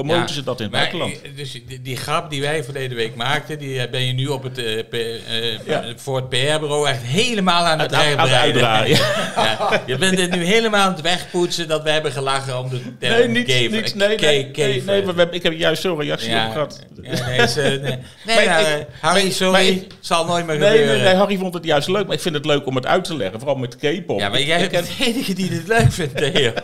[0.04, 1.22] promoten Ja, ze dat in het buitenland.
[1.22, 4.26] eh, Dus die, die grap die wij verleden week maakten, die eh, ben je nu
[4.26, 5.84] op het, eh, P- Ja.
[5.96, 8.00] voor het PR-bureau echt helemaal aan het het
[8.32, 8.88] uitdragen,
[9.36, 9.82] ja.
[9.86, 13.18] Je bent dit nu helemaal aan het wegpoetsen dat we hebben gelachen om de term
[13.18, 16.00] Nee, niet, gay- niet, nee, nee, nee, nee, maar we hebben- ik heb juist zo'n
[16.00, 16.80] reactie op gehad.
[17.00, 17.80] Nee, ze- nee.
[18.36, 21.04] nee Maar nou, ik- Harry, maar- sorry, maar ik- zal nooit meer Nee, nee, gebeuren.
[21.04, 23.16] nee, Harry vond het juist leuk, maar ik vind het leuk om het uit te
[23.16, 24.20] leggen, vooral met K-pop.
[24.20, 26.52] Ja, maar jij bent de enige die dit leuk vindt, Theo.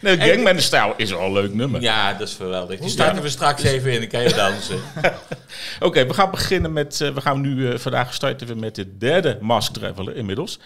[0.00, 1.80] Nee, Gangnam Style is wel een leuk nummer.
[1.80, 2.80] Ja, dat is geweldig.
[2.80, 4.78] Die starten we straks even in, dan kan je dansen.
[5.80, 7.00] Oké, we gaan beginnen met.
[7.00, 10.58] eh, we gaan nu eh, vandaag starten we met de derde Mask Traveler inmiddels.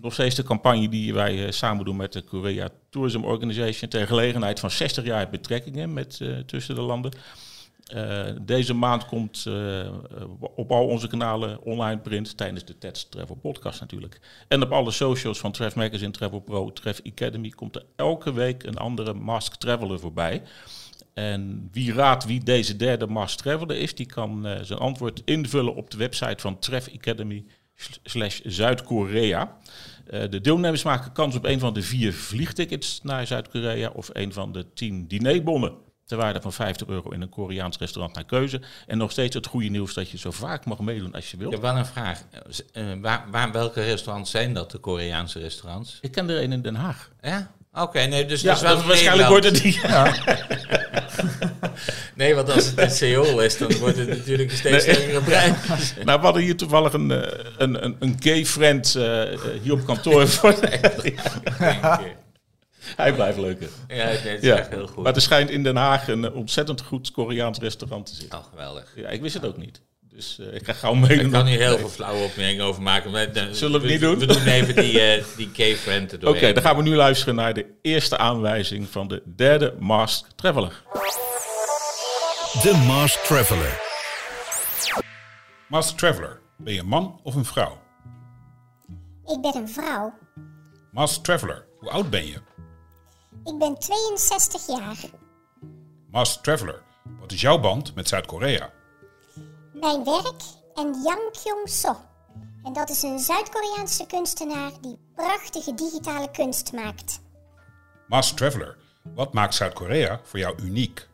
[0.00, 4.06] Nog steeds de campagne die wij eh, samen doen met de Korea Tourism Organization ter
[4.06, 7.12] gelegenheid van 60 jaar betrekkingen met, tussen de landen.
[7.86, 9.92] Eh, deze maand komt eh,
[10.54, 14.20] op al onze kanalen online print tijdens de TEDS Travel Podcast natuurlijk.
[14.48, 18.62] En op alle socials van Tref Magazine, Travel Pro, Tref Academy komt er elke week
[18.62, 20.42] een andere Mask Traveler voorbij.
[21.14, 25.74] En wie raadt wie deze derde Mask Traveler is, die kan eh, zijn antwoord invullen
[25.74, 27.44] op de website van Tref Academy
[28.02, 29.56] slash Zuid-Korea.
[30.06, 34.52] De deelnemers maken kans op een van de vier vliegtickets naar Zuid-Korea of een van
[34.52, 38.60] de tien dinerbonnen ter waarde van 50 euro in een Koreaans restaurant naar keuze.
[38.86, 41.38] En nog steeds het goede nieuws dat je zo vaak mag meedoen als je Ik
[41.38, 41.52] wilt.
[41.52, 42.22] heb wel een vraag.
[42.72, 45.98] Eh, waar, waar, welke restaurants zijn dat, de Koreaanse restaurants?
[46.00, 47.10] Ik ken er een in Den Haag.
[47.22, 47.50] Ja?
[47.72, 49.80] Oké, nee, dus Ja, dat is wel waarschijnlijk wordt het die.
[52.14, 55.54] Nee, want als het in Seoul is, dan wordt het natuurlijk een steeds sterkere prijs.
[56.04, 59.72] Nou, we hadden hier toevallig een, eh, een, een, een gay friend eh, eh, hier
[59.72, 60.28] op kantoor.
[60.28, 60.54] voor.
[62.96, 63.68] Hij blijft leuker.
[63.88, 64.56] Ja, het is Ja.
[64.56, 65.04] echt heel goed.
[65.04, 68.38] Maar er schijnt in Den Haag een ontzettend goed Koreaans restaurant te zitten.
[68.38, 68.92] Oh, geweldig.
[68.96, 69.80] Ja, ik wist het ook niet.
[70.00, 71.26] Dus eh, ik ga gauw meedoen.
[71.26, 73.10] Ik kan hier heel veel flauwe opmerkingen over maken.
[73.10, 74.18] Maar, eh, Zullen we het niet doen?
[74.18, 76.54] We doen even die, eh die K-friend er Oké, doorheen.
[76.54, 80.82] dan gaan we nu luisteren naar de eerste aanwijzing van de derde Mask Traveler.
[82.62, 83.80] De Mask Traveler.
[85.68, 87.78] Master Traveler, ben je een man of een vrouw?
[89.26, 90.14] Ik ben een vrouw.
[90.92, 92.38] Master Traveler, hoe oud ben je?
[93.46, 94.96] Ik ben 62 jaar.
[96.10, 96.82] Master Traveler,
[97.20, 98.70] wat is jouw band met Zuid-Korea?
[99.80, 100.42] mijn werk
[100.74, 101.96] en Yang Kyung-so.
[102.62, 107.20] En dat is een Zuid-Koreaanse kunstenaar die prachtige digitale kunst maakt.
[108.08, 108.76] Master Traveler,
[109.14, 111.08] wat maakt Zuid-Korea voor jou uniek?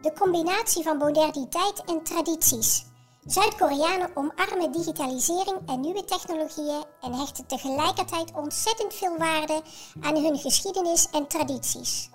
[0.00, 2.84] De combinatie van moderniteit en tradities.
[3.26, 9.62] Zuid-Koreanen omarmen digitalisering en nieuwe technologieën en hechten tegelijkertijd ontzettend veel waarde
[10.00, 12.08] aan hun geschiedenis en tradities.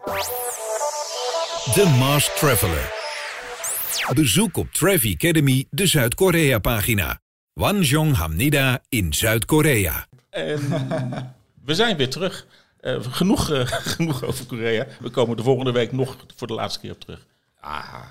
[1.73, 2.93] De Mars Traveler.
[4.13, 7.19] Bezoek op Travel Academy de Zuid-Korea-pagina.
[7.53, 10.07] Wanjong Hamnida in Zuid-Korea.
[10.29, 10.59] En
[11.63, 12.47] we zijn weer terug.
[12.79, 13.65] Eh, genoeg, eh,
[13.95, 14.87] genoeg over Korea.
[14.99, 17.25] We komen de volgende week nog voor de laatste keer op terug.
[17.59, 18.03] Ah,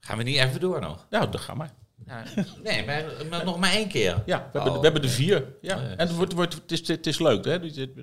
[0.00, 1.06] gaan we niet even door nog?
[1.10, 1.72] Ja, dat gaan maar.
[2.06, 2.22] Ja,
[2.64, 4.22] nee, maar, maar nog maar één keer.
[4.26, 4.78] Ja, we, hebben, Oh.
[4.78, 5.44] we hebben er vier.
[5.60, 5.76] Ja.
[5.80, 7.52] En het, wordt, wordt, het, is, het is leuk, hè?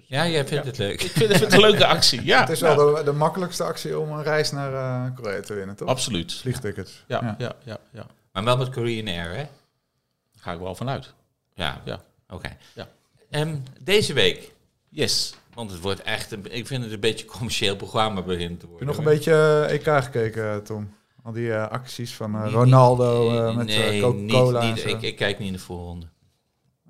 [0.07, 0.69] Ja, jij vindt Ja.
[0.69, 1.01] het leuk.
[1.03, 2.25] Ik vind, het een leuke actie.
[2.25, 2.75] Ja, Het is ja.
[2.75, 5.87] wel de, de makkelijkste actie om een reis naar eh, Korea te winnen, toch?
[5.87, 6.33] Absoluut.
[6.33, 7.03] Vliegtickets.
[7.07, 7.35] Ja, ja.
[7.37, 8.05] Ja, ja, ja.
[8.31, 9.35] Maar wel met Korean Air, hè?
[9.43, 9.47] Daar
[10.43, 11.13] ga ik wel vanuit.
[11.53, 12.01] Ja, Ja.
[12.29, 12.57] oké.
[12.73, 12.87] Ja.
[13.29, 14.51] Ehm, deze week,
[14.89, 15.33] Yes.
[15.53, 18.65] want het wordt echt, een, ik vind het een beetje een commercieel programma begint te
[18.65, 18.79] Heb worden.
[18.79, 19.31] je nog een beetje
[19.67, 20.93] eh, EK gekeken, Tom?
[21.25, 25.37] Al die eh, acties van eh, Ronaldo eh, met nee, Coca-Cola niet- ik, ik kijk
[25.39, 26.05] niet in de voorronde.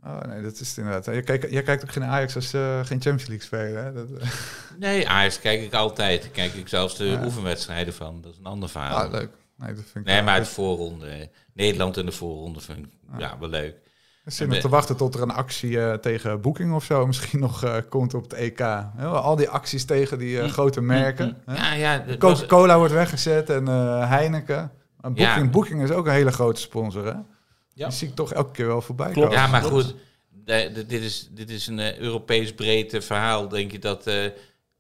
[0.04, 1.06] Oh nee, dat is het inderdaad.
[1.06, 3.94] Jij kijkt, jij kijkt ook geen Ajax als ze geen Champions League spelen, hè?
[3.94, 4.08] Dat,
[4.80, 6.32] Nee, Ajax kijk ik altijd.
[6.32, 7.24] Kijk ik zelfs de Ja.
[7.26, 8.22] oefenwedstrijden van.
[8.22, 8.98] Dat is een ander verhaal.
[8.98, 9.30] ah, leuk.
[9.58, 11.30] Nee, dat vind ik Nee, maar het voorronde.
[11.54, 13.76] Nederland in de voorronde vind ik ja, wel leuk.
[14.26, 17.64] Zit nog te wachten tot er een actie eh, tegen Booking of zo misschien nog
[17.64, 18.60] eh, komt op het EK.
[18.96, 21.38] Hè, Al die acties tegen die eh, grote merken.
[21.46, 21.56] hè.
[21.56, 22.06] Ja, ja.
[22.06, 24.72] was- Coca-Cola wordt weggezet en eh, Heineken.
[25.02, 25.10] Ja.
[25.12, 27.14] Booking, Booking is ook een hele grote sponsor, hè?
[27.74, 27.88] Ja.
[27.88, 29.28] Die zie ik toch elke keer wel voorbij Klopt.
[29.28, 29.44] komen.
[29.44, 29.96] Ja, maar goed.
[30.44, 33.48] de- de- dit, is, dit is een Europees breed verhaal.
[33.48, 34.16] Denk je dat eh,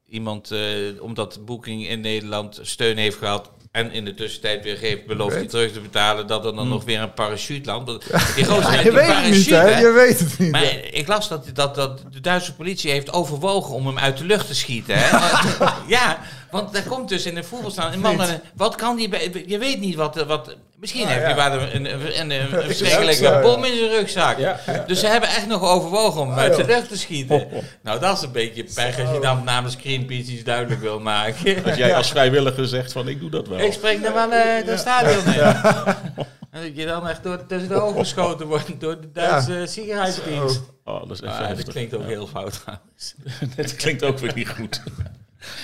[0.08, 3.51] iemand, eh, omdat Booking in Nederland steun heeft gehad...
[3.75, 6.27] en in de tussentijd weer geeft, belooft hij terug te betalen...
[6.27, 7.91] dat er dan nog weer een parachute landt.
[8.35, 9.79] Die gozer Je weet het niet, hè?
[9.79, 10.51] Je weet het niet.
[10.51, 10.67] Maar hè?
[10.69, 14.47] ik las dat, dat, dat de Duitse politie heeft overwogen om hem uit de lucht
[14.47, 14.95] te schieten.
[14.97, 15.17] Hè?
[15.88, 16.19] Ja,
[16.51, 17.43] want daar komt dus in de
[17.91, 18.19] een man.
[18.55, 19.09] Wat kan die...
[19.09, 20.25] bij- Je weet niet wat...
[20.25, 21.35] wat misschien Ah, heeft ja.
[21.35, 23.41] hij wel een, een, verschrikkelijke ja.
[23.41, 24.38] bom in zijn rugzak.
[24.38, 24.83] Ja, ja.
[24.88, 27.47] Dus ze hebben echt nog overwogen om uit de lucht te schieten.
[27.83, 31.63] Nou, dat is een beetje pech als je dan namens Greenpeace iets duidelijk wil maken.
[31.65, 33.59] Als jij als vrijwilliger zegt van ik doe dat wel.
[33.59, 35.55] Ik spring er wel eh de stadion in.
[36.51, 40.61] En dat je dan echt door, tussen de ogen geschoten wordt door de Duitse ziekenhuisdienst.
[40.83, 43.15] Oh, dat is even Ah, dat klinkt ook heel fout trouwens.
[43.55, 44.81] Het klinkt ook weer niet goed.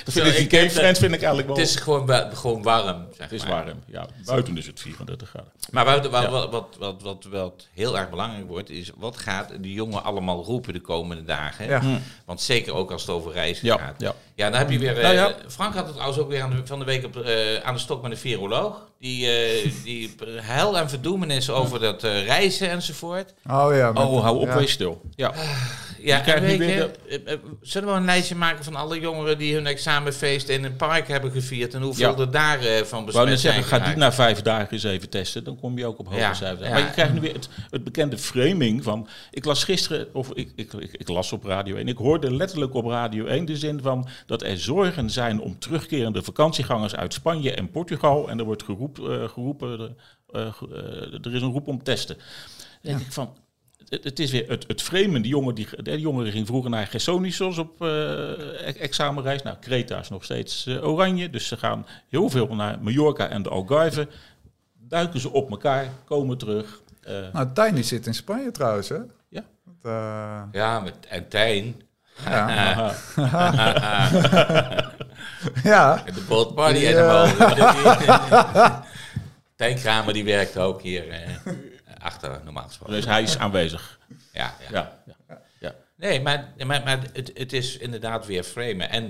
[0.06, 1.58] Dat vind ik, ik Game Friends vind ik eigenlijk wel...
[1.58, 3.66] Het is gewoon, gewoon warm, zeg het is maar.
[3.66, 3.80] warm.
[3.86, 5.52] Ja, buiten is het 34 graden.
[5.72, 6.30] Maar wat, wat, Ja.
[6.30, 10.44] wat, wat, wat, wat, wat heel erg belangrijk wordt, is wat gaat de jongen allemaal
[10.44, 11.66] roepen de komende dagen?
[11.68, 11.82] Ja.
[12.26, 13.96] Want zeker ook als het over reizen Ja, gaat.
[13.98, 14.14] ja.
[14.36, 14.98] Ja, dan heb je weer...
[14.98, 15.36] eh, Nou ja.
[15.48, 17.80] Frank had het trouwens ook weer aan de, van de week op, eh, aan de
[17.80, 18.90] stok met een viroloog.
[19.00, 23.34] Die, eh die hel en verdoemenis over dat eh, reizen enzovoort.
[23.50, 23.90] Oh ja.
[23.94, 24.56] Oh, hou op, ja.
[24.58, 25.02] wees stil.
[25.16, 25.34] Ja.
[26.04, 29.38] Ja, en weet weer je, eh, eh, zullen we een lijstje maken van alle jongeren
[29.38, 32.18] die hun examenfeest in een park hebben gevierd en hoeveel Ja.
[32.18, 35.10] er daar eh, van wou besmet zijn zeggen, ga die na vijf dagen eens even
[35.10, 35.44] testen.
[35.44, 36.70] Dan kom je ook op hoge Ja, cijfers.
[36.70, 39.08] Maar je krijgt nu weer het, het bekende framing van...
[39.32, 41.88] Ik las gisteren, of ik, ik, ik, ik las op Radio 1.
[41.88, 44.08] Ik hoorde letterlijk op Radio 1 de zin van...
[44.26, 48.30] dat er zorgen zijn om terugkerende vakantiegangers uit Spanje en Portugal.
[48.30, 48.98] En er wordt geroep,
[49.34, 49.98] geroepen,
[50.32, 52.16] er is een roep om testen.
[52.82, 53.36] Dan denk ik van...
[53.92, 55.22] Het, het is weer het, het framen.
[55.22, 59.42] Die, jongen, die, de jongeren ging vroeger naar Gersonisos op eh, e- examenreis.
[59.42, 61.30] Nou, Kreta is nog steeds eh, oranje.
[61.30, 64.08] Dus ze gaan heel veel naar Mallorca en de Algarve.
[64.88, 66.82] Duiken ze op elkaar, komen terug.
[67.04, 68.98] Eh, Nou, Tijn die zit in Spanje trouwens, hè?
[69.30, 69.44] Ja.
[69.66, 71.82] Dat, eh, Ja, met, en Tijn.
[72.26, 72.94] ja.
[75.64, 76.04] ja.
[76.06, 77.26] De bootparty Die, animal.
[79.56, 81.20] Tijn Kramer die werkt ook hier eh,
[82.02, 82.96] achter, normaal gesproken.
[82.96, 84.00] Dus hij is aanwezig.
[84.34, 85.04] Ja, ja.
[85.28, 85.76] Ja, ja.
[85.96, 88.90] Nee, maar, maar, maar het, het is inderdaad weer framen.
[88.90, 89.04] En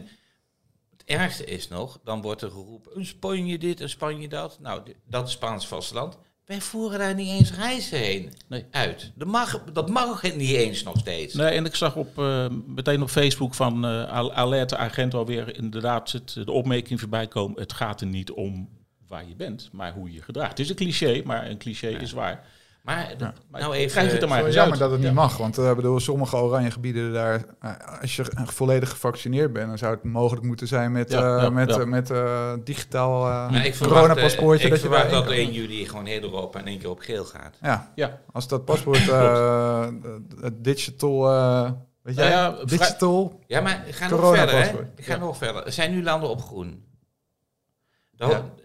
[0.91, 4.60] het ergste is nog, dan wordt er geroepen, een Spanje dit, een Spanje dat.
[4.60, 6.17] Nou, dat is Spaans vasteland.
[6.45, 8.65] Wij voeren daar niet eens reizen heen Nee.
[8.71, 9.12] uit.
[9.15, 11.34] Dat mag, dat mag niet eens nog steeds.
[11.34, 15.56] Nee, en ik zag op, eh, meteen op Facebook van eh Al- Alerte Agent alweer
[15.56, 17.60] inderdaad het, de opmerking voorbij komen.
[17.60, 18.69] Het gaat er niet om
[19.08, 20.49] waar je bent, maar hoe je je gedraagt.
[20.49, 22.45] Het is een cliché, maar een cliché is waar.
[22.81, 23.91] Maar, dat- nou even...
[23.91, 25.13] krijg het er maar eens jammer dat het niet Ja.
[25.13, 29.77] mag, want eh, bedoel, sommige oranje gebieden daar, eh, als je volledig gevaccineerd bent, dan
[29.77, 31.79] zou het mogelijk moeten zijn met, Ja, eh, ja, met, ja.
[31.79, 34.63] eh, met eh, digitaal eh, Maar ik verwacht, coronapaspoortje.
[34.63, 35.33] eh, dat ik je verwacht dat kan.
[35.33, 37.57] 1 juli gewoon heel Europa in één keer op geel gaat.
[37.61, 39.87] Ja, Ja, als dat paspoort eh,
[40.41, 44.55] het digital, eh, weet Nou jij, ja, digital, Ja, maar ik ga nog verder.
[44.55, 44.79] Hè?
[44.95, 45.65] Ik ga nog verder.
[45.65, 46.83] Er zijn nu landen op groen.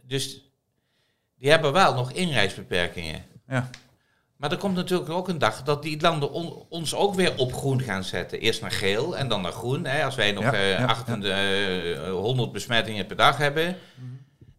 [0.02, 0.50] Dus
[1.38, 3.22] die hebben wel nog inreisbeperkingen.
[3.48, 3.70] Ja.
[4.36, 7.52] Maar er komt natuurlijk ook een dag dat die landen on- ons ook weer op
[7.52, 8.40] groen gaan zetten.
[8.40, 9.84] Eerst naar geel en dan naar groen.
[9.84, 13.76] Hè, als wij nog Ja, eh, ja, 800, eh, 100 besmettingen per dag hebben.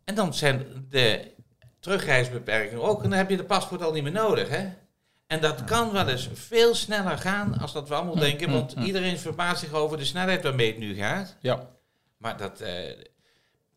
[0.04, 1.32] En dan zijn de
[1.80, 3.04] terugreisbeperkingen ook.
[3.04, 4.50] En dan heb je de paspoort al niet meer nodig.
[4.50, 4.66] Hè?
[5.28, 8.52] En dat kan wel eens veel sneller gaan als dat we allemaal denken.
[8.52, 11.36] Want iedereen verbaast zich over de snelheid waarmee het nu gaat.
[11.42, 11.70] Ja.
[12.18, 12.90] Maar dat, eh,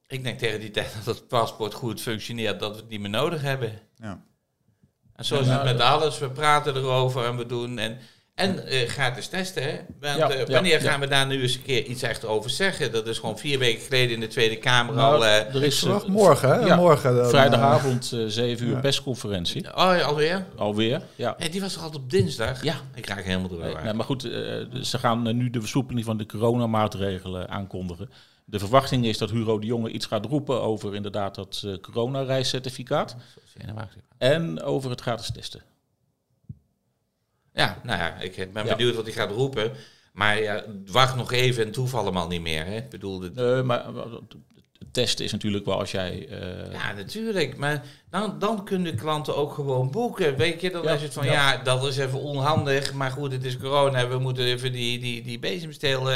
[0.07, 3.11] ik denk tegen die tijd dat het paspoort goed functioneert, dat we het niet meer
[3.11, 3.79] nodig hebben.
[3.97, 4.23] Ja.
[5.21, 6.19] En zo is het met alles.
[6.19, 7.79] We praten erover en we doen.
[7.79, 7.99] En,
[8.35, 9.79] en eh, gratis testen, hè?
[10.01, 10.91] Want, Ja, eh, wanneer ja.
[10.91, 12.93] gaan we daar nu eens een keer iets echt over zeggen?
[12.93, 15.25] Dat is gewoon vier weken geleden in de Tweede Kamer Nou, al.
[15.27, 16.67] eh, er is morgen, hè?
[16.67, 18.81] ja, morgen dan, vrijdagavond eh 7 uur ja.
[18.81, 19.67] persconferentie.
[19.67, 20.47] oh, ja, alweer?
[20.57, 21.03] Alweer.
[21.17, 21.35] Ja.
[21.39, 22.63] Hey, die was toch altijd op dinsdag?
[22.63, 22.75] Ja.
[22.95, 23.81] Ik raak helemaal door.
[23.85, 24.31] Nee, maar goed, eh,
[24.83, 28.11] ze gaan nu de versoepeling van de coronamaatregelen aankondigen.
[28.51, 33.17] De verwachting is dat Hugo de Jonge iets gaat roepen over inderdaad dat eh coronareiscertificaat.
[34.19, 35.63] En over het gratis testen.
[37.53, 38.77] Ja, nou ja, ik ben Ja.
[38.77, 39.73] benieuwd wat hij gaat roepen.
[40.13, 42.65] Maar ja, wacht nog even en hoeft allemaal niet meer.
[42.67, 42.77] Hè?
[42.77, 44.13] Ik bedoel, het- Nee, maar eh,
[44.79, 46.29] het testen is natuurlijk wel als jij...
[46.29, 47.57] eh, Ja, natuurlijk.
[47.57, 50.37] Maar dan, dan kunnen klanten ook gewoon boeken.
[50.37, 51.33] Weet je, dan Ja, is het van ja.
[51.53, 51.63] ja.
[51.63, 52.93] dat is even onhandig.
[52.93, 54.09] Maar goed, het is corona.
[54.09, 56.11] We moeten even die, die, die bezemsteel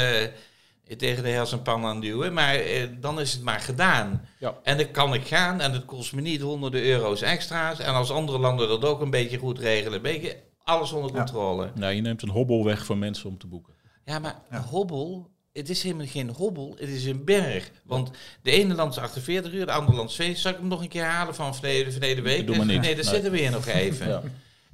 [0.97, 2.33] tegen de hersenpan aan duwen.
[2.33, 4.27] Maar eh, dan is het maar gedaan.
[4.39, 4.55] Ja.
[4.63, 7.79] En dan kan ik gaan en het kost me niet honderden euro's extra's.
[7.79, 11.17] En als andere landen dat ook een beetje goed regelen, weet je, alles onder Ja.
[11.17, 11.71] controle.
[11.75, 13.73] nou, je neemt een hobbel weg voor mensen om te boeken.
[14.05, 14.61] Ja, maar Ja.
[14.61, 17.71] hobbel, het is helemaal geen hobbel, het is een berg.
[17.83, 20.35] Want de ene land is 48 uur, de andere land is 2.
[20.35, 22.47] Zal ik hem nog een keer halen van verleden, verleden week?
[22.47, 22.81] Doe maar niet.
[22.81, 23.13] Nee, daar Nee.
[23.13, 24.07] zitten we hier nog even.
[24.09, 24.21] Ja.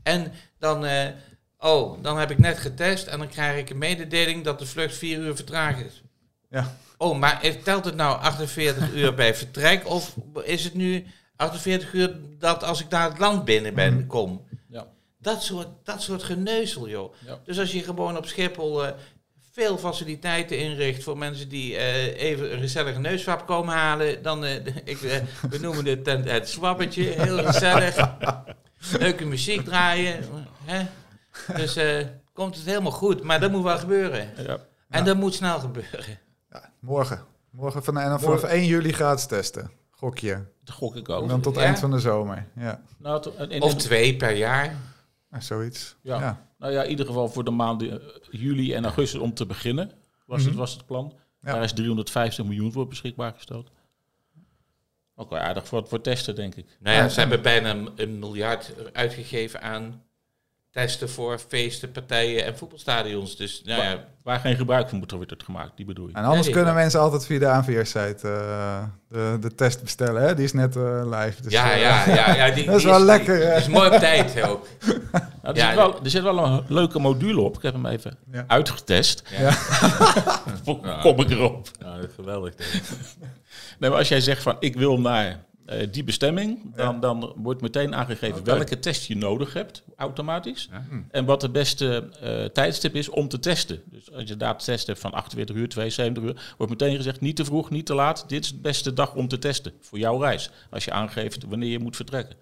[0.03, 1.07] En dan, eh,
[1.61, 4.95] oh, dan heb ik net getest en dan krijg ik een mededeling dat de vlucht
[4.95, 6.01] 4 uur vertraagd is.
[6.49, 6.77] Ja.
[6.97, 12.15] Oh, maar telt het nou 48 uur bij vertrek of is het nu 48 uur
[12.39, 14.07] dat als ik naar het land binnen ben, Mhm.
[14.07, 14.47] kom?
[14.69, 14.87] Ja.
[15.19, 17.13] Dat soort, dat soort geneuzel, joh.
[17.25, 17.39] Ja.
[17.45, 18.91] Dus als je gewoon op Schiphol eh,
[19.51, 24.55] veel faciliteiten inricht voor mensen die eh, even een gezellige neuswap komen halen, dan, eh,
[24.83, 24.97] ik,
[25.49, 26.49] we noemen het het, het
[27.13, 28.09] heel gezellig.
[28.99, 30.23] Leuke muziek draaien.
[30.63, 30.85] Hè?
[31.55, 34.29] Dus eh, komt het helemaal goed, maar dat moet wel gebeuren.
[34.45, 34.57] Ja.
[34.89, 36.19] En dat moet snel gebeuren.
[36.51, 37.23] Ja, morgen.
[37.49, 39.71] Morgen van, en dan voor 1 juli gratis testen.
[39.89, 40.45] Gokje.
[40.63, 41.29] Dat gok ik En ook.
[41.29, 41.61] dan tot Ja?
[41.61, 42.47] eind van de zomer.
[42.55, 44.75] Ja, Nou, to- in- in- Of twee per jaar.
[45.31, 45.95] Ja, zoiets.
[46.01, 46.19] Ja.
[46.19, 46.45] Ja.
[46.57, 49.91] Nou ja, in ieder geval voor de maanden eh, juli en augustus om te beginnen,
[50.25, 50.59] was, het, Mhm.
[50.59, 51.13] was het plan.
[51.41, 51.53] Ja.
[51.53, 53.71] Daar is 350 miljoen voor beschikbaar gesteld.
[55.15, 56.65] Ook wel aardig voor, voor testen, denk ik.
[56.79, 57.09] Nou ja, Ja.
[57.09, 60.03] ze hebben bijna een, een miljard uitgegeven aan
[60.71, 63.35] testen voor feesten, partijen en voetbalstadions.
[63.37, 66.13] Dus nou ja, Waar geen gebruik van moet worden gemaakt, die bedoel je.
[66.13, 70.21] En anders Nee, kunnen mensen altijd via de ANVR-site eh, de, de test bestellen.
[70.21, 70.35] Hè?
[70.35, 71.41] Die is net eh, live.
[71.41, 73.57] Dus, ja, eh, ja, ja, ja, die, Dat is die wel lekker, Die, hè?
[73.57, 74.67] is mooi op tijd ook.
[75.11, 77.55] Nou, er, Ja, zit wel, er zit wel een leuke module op.
[77.55, 78.43] Ik heb hem even Ja.
[78.47, 79.23] uitgetest.
[79.37, 79.53] Ja.
[81.01, 81.67] Kom ik erop.
[81.79, 82.53] Ja, geweldig.
[83.79, 87.61] Nee, maar als jij zegt van ik wil naar eh, die bestemming, dan, dan wordt
[87.61, 90.69] meteen aangegeven welke test je nodig hebt, automatisch.
[90.71, 90.85] Ja.
[91.11, 93.81] En wat de beste eh, tijdstip is om te testen.
[93.85, 97.35] Dus als je daar test hebt van 48 uur, 72 uur, wordt meteen gezegd niet
[97.35, 98.29] te vroeg, niet te laat.
[98.29, 100.49] Dit is de beste dag om te testen voor jouw reis.
[100.69, 102.35] Als je aangeeft wanneer je moet vertrekken.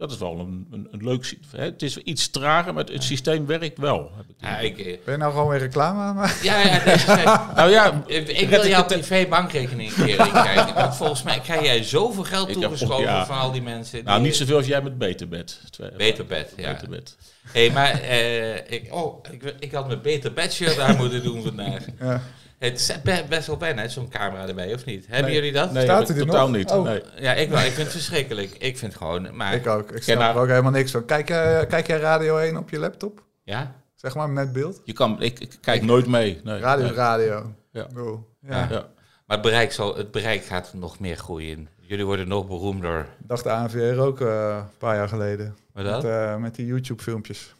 [0.00, 1.24] Dat is wel een, een, een leuk...
[1.24, 1.64] sy- Hè?
[1.64, 4.10] Het is iets trager, maar het, het systeem werkt wel.
[4.16, 6.44] Heb ik Ja, ik, eh, Ben je nou gewoon weer reclame aan maken?
[6.44, 10.74] ja, ja, eh, nou ja, ik wil jouw het- privé bankrekening een keer inkijken.
[10.74, 13.26] Want volgens mij krijg jij zoveel geld toegeschoven ja.
[13.26, 14.04] van al die mensen.
[14.04, 15.60] nou, die- niet zoveel als jij met Beterbed.
[15.70, 16.72] Twee- Beter bed, ja.
[16.72, 17.16] Beterbed.
[17.52, 21.42] Hé, maar eh, ik, oh, ik, ik had mijn beter bed shirt aan moeten doen
[21.42, 21.84] vandaag.
[22.00, 22.22] Ja.
[22.60, 25.06] Het is be- best wel bijna, hè, zo'n camera erbij, of niet?
[25.06, 25.34] Hebben Nee.
[25.34, 25.72] jullie dat?
[25.72, 26.56] Nee, Staat er totaal nog?
[26.56, 26.70] niet.
[26.70, 26.82] Oh.
[26.84, 27.02] Nee.
[27.16, 27.58] Ja, ik wel.
[27.58, 28.50] Ik vind het verschrikkelijk.
[28.58, 29.54] Ik vind gewoon, maar...
[29.54, 29.90] Ik ook.
[29.90, 31.04] Ik snap er ook helemaal niks van.
[31.04, 33.22] Kijk, eh, kijk jij Radio 1 op je laptop?
[33.44, 33.74] Ja?
[33.94, 34.80] Zeg maar met beeld.
[34.84, 36.40] Je kan, ik, ik kijk nooit mee.
[36.44, 36.94] Nee, Radio nee.
[36.94, 37.52] radio.
[37.72, 37.86] Ja.
[37.94, 38.02] Ja.
[38.48, 38.66] Ja.
[38.70, 38.86] Ja.
[39.26, 41.68] Maar het bereik, zal, het bereik gaat nog meer groeien.
[41.80, 43.06] Jullie worden nog beroemder.
[43.18, 45.56] Dacht de ANVR ook eh, een paar jaar geleden.
[45.72, 47.54] Maar Met, dat eh, met die YouTube-filmpjes.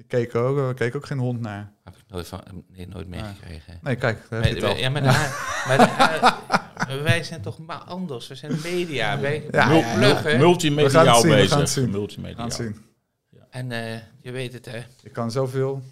[0.00, 1.72] Die keek ook, er keek ook geen hond naar.
[1.84, 3.78] heb ik nooit, van, nee, nooit meegekregen.
[3.82, 4.82] Nee, kijk, daar heb je Maar, het al.
[4.82, 5.02] ja, maar,
[6.88, 8.28] eh, wij zijn toch maar anders.
[8.28, 9.20] We zijn media.
[9.20, 9.96] Wij Ja, Mul- ja, ja.
[9.98, 10.16] mul- pluggen.
[10.16, 11.50] We gaan het multimediaal zien, we bezig.
[11.50, 11.84] gaan het zien.
[11.84, 12.36] We Multimediaal.
[12.36, 12.84] gaan het zien.
[13.50, 14.78] En eh, je weet het, hè.
[15.02, 15.82] Je kan zoveel.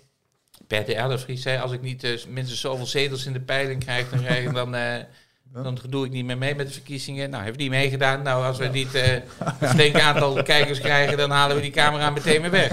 [0.67, 4.11] Bert de Erlenvries zei, als ik niet eh, minstens zoveel zetels in de peiling krijg,
[4.11, 5.03] dan, krijg ik, dan, eh,
[5.53, 7.31] dan doe ik niet meer mee met de verkiezingen.
[7.31, 8.23] Nou, heeft niet meegedaan.
[8.23, 9.13] Nou, als we niet eh,
[9.61, 12.71] een flink aantal kijkers krijgen, dan halen we die camera meteen weer weg.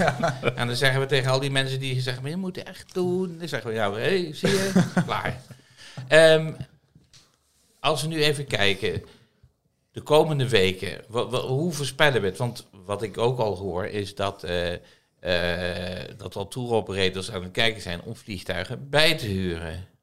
[0.54, 2.94] En dan zeggen we tegen al die mensen die zeggen, maar je moet het echt
[2.94, 3.38] doen.
[3.38, 4.72] Dan zeggen we, ja, hé, zie je?
[5.06, 5.40] Klaar.
[6.08, 6.52] Ehm,
[7.80, 9.02] als we nu even kijken.
[9.92, 12.36] de komende weken, hoe voorspellen we het?
[12.36, 14.72] Want wat ik ook al hoor, is dat, eh
[15.20, 19.95] eh dat al tour operators aan het kijken zijn om vliegtuigen bij te huren.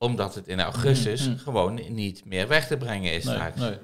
[0.00, 1.38] Omdat het in augustus Mhm.
[1.38, 3.60] gewoon niet meer weg te brengen is Nee, straks.
[3.60, 3.78] nee.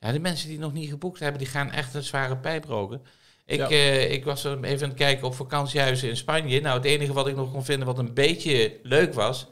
[0.00, 3.02] Ja, de mensen die nog niet geboekt hebben, die gaan echt een zware pijp roken.
[3.46, 3.68] Ik, Ja.
[3.68, 6.60] eh, ik was even aan het kijken op vakantiehuizen in Spanje.
[6.60, 9.46] Nou, het enige wat ik nog kon vinden wat een beetje leuk was,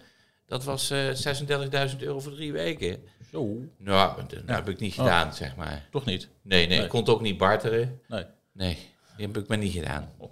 [0.47, 3.03] dat was eh 36.000 euro voor drie weken.
[3.31, 4.99] Zo, Nou, dat heb ik niet Oh.
[4.99, 5.89] gedaan, zeg maar.
[5.91, 6.29] toch niet.
[6.43, 6.85] Nee, nee, Nee.
[6.85, 8.01] ik kon het ook niet barteren.
[8.09, 8.25] Nee.
[8.53, 8.79] Nee,
[9.17, 10.11] die heb ik maar niet gedaan.
[10.19, 10.29] Maar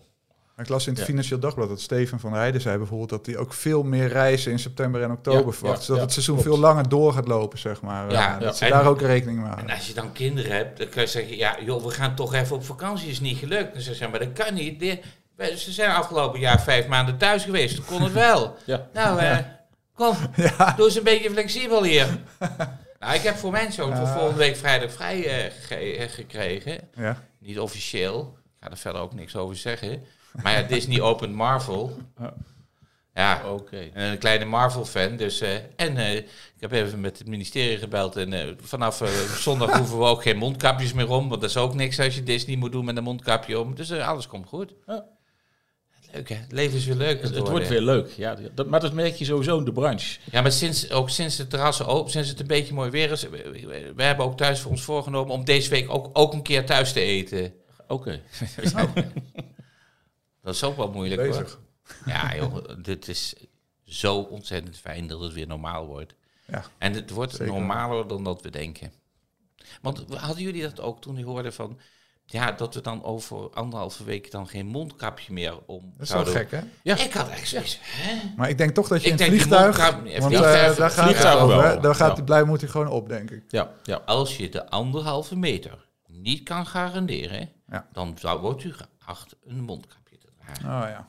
[0.57, 1.07] ik las in het Ja.
[1.07, 4.59] Financieel Dagblad dat Steven van Rijden zei bijvoorbeeld dat hij ook veel meer reizen in
[4.59, 5.79] september en oktober Ja, verwacht.
[5.79, 6.51] ja, zodat ja, het seizoen klopt.
[6.51, 8.11] veel langer door gaat lopen, zeg maar.
[8.11, 10.79] Ja, Eh, dat ze En- daar ook rekening mee En als je dan kinderen hebt,
[10.79, 13.73] dan kan je zeggen, ja, joh, we gaan toch even op vakantie, is niet gelukt.
[13.73, 14.81] Dan zeggen ze, maar dat kan niet.
[14.81, 15.01] De-
[15.57, 18.57] ze zijn afgelopen jaar vijf maanden thuis geweest, toen kon het wel.
[18.93, 19.39] Nou, eh,
[19.95, 20.17] kom,
[20.77, 22.07] doe eens een beetje flexibel hier.
[23.01, 24.13] nou, ik heb voor mijn zoon voor Ja.
[24.15, 26.79] volgende week vrijdag vrij eh, ge- eh, gekregen.
[26.95, 27.23] Ja.
[27.39, 28.37] Niet officieel.
[28.45, 30.03] Ik ga er verder ook niks over zeggen.
[30.43, 31.97] Maar ja, Disney opent Marvel.
[33.15, 33.91] Ja, Oké.
[33.93, 35.17] een kleine Marvel-fan.
[35.17, 36.27] Dus, eh, en eh, ik
[36.61, 38.17] heb even met het ministerie gebeld.
[38.17, 39.03] En eh, vanaf
[39.39, 41.29] zondag hoeven we ook geen mondkapjes meer om.
[41.29, 43.75] Want dat is ook niks als je Disney moet doen met een mondkapje om.
[43.75, 44.75] Dus alles komt goed.
[44.87, 45.05] Ja.
[46.13, 46.35] Leuk hè?
[46.35, 47.23] Het leven is weer leuk.
[47.23, 48.11] Het, het wordt weer leuk.
[48.17, 50.19] Ja, dat, maar dat merk je sowieso in de branche.
[50.31, 53.23] Ja, maar sinds, ook sinds de terrassen open, sinds het een beetje mooi weer is.
[53.23, 56.43] We, we- we hebben ook thuis voor ons voorgenomen om deze week ook, ook een
[56.43, 57.53] keer thuis te eten.
[57.89, 58.21] Oké.
[60.45, 61.31] Dat is ook wel moeilijk hoor.
[61.31, 61.59] Bezig.
[62.07, 63.35] Ja, joh, dit is
[63.85, 66.15] zo ontzettend fijn dat het weer normaal wordt.
[66.47, 67.47] Ja, En het wordt zeker.
[67.53, 68.93] normaler dan dat we denken.
[69.83, 71.79] Want hadden jullie dat ook toen u hoorde van...
[72.27, 76.25] Ja, dat we dan over anderhalve week dan geen mondkapje meer om Dat is wel
[76.25, 76.49] zouden...
[76.49, 76.67] gek, hè?
[76.83, 76.97] Ja.
[76.99, 77.79] Ik had echt zoiets.
[77.83, 78.33] Hè?
[78.37, 79.79] Maar ik denk toch dat je Ik in het vliegtuig...
[79.79, 80.41] mondkap- Want eh,
[80.77, 81.81] daar gaat het over.
[81.83, 83.43] Daar hij blij moet hij gewoon op, denk ik.
[83.49, 83.97] Ja, ja.
[84.07, 87.51] Als je de anderhalve meter niet kan garanderen...
[87.69, 87.89] Ja.
[87.93, 90.04] dan zou, wordt u geacht een mondkapje
[90.59, 91.07] Oh ja.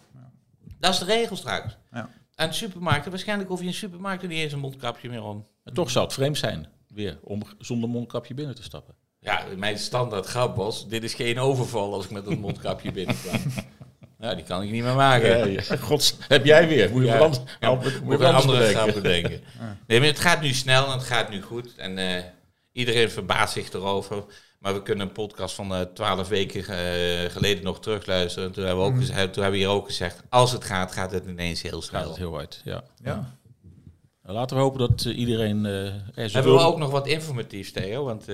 [0.79, 1.77] Dat is de regel straks.
[1.91, 2.10] Ja.
[2.36, 5.45] En de supermarkten, waarschijnlijk hoef je in supermarkten niet eens een mondkapje meer om.
[5.63, 8.95] En toch zou het vreemd zijn, weer, om zonder mondkapje binnen te stappen.
[9.19, 13.41] Ja, mijn standaard grap was, dit is geen overval als ik met een mondkapje binnenkwam.
[14.19, 15.38] Ja, die kan ik niet meer maken.
[15.38, 15.77] Ja, ja.
[15.77, 16.89] Gods, heb jij weer.
[16.91, 17.13] Moet je Ja.
[17.13, 18.81] verand- Ja, moet je moet andere bedenken.
[18.81, 19.41] grap bedenken.
[19.88, 21.75] Nee, maar het gaat nu snel en het gaat nu goed.
[21.75, 22.23] En eh,
[22.71, 24.23] iedereen verbaast zich erover.
[24.65, 28.47] Maar we kunnen een podcast van eh, twaalf weken eh, geleden nog terugluisteren.
[28.47, 30.91] En toen hebben, we ook gezegd, toen hebben we hier ook gezegd, als het gaat,
[30.91, 32.08] gaat het ineens heel Gaat snel.
[32.08, 32.84] het heel hard, ja.
[33.04, 33.38] Ja.
[34.23, 35.65] Nou, Laten we hopen dat eh, iedereen...
[35.65, 38.04] er Hebben we ook nog wat informatiefs, Theo?
[38.04, 38.25] Want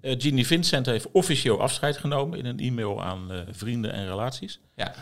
[0.00, 4.60] Ginny Vincent heeft officieel afscheid genomen in een e-mail aan vrienden en relaties.
[4.74, 4.92] ja,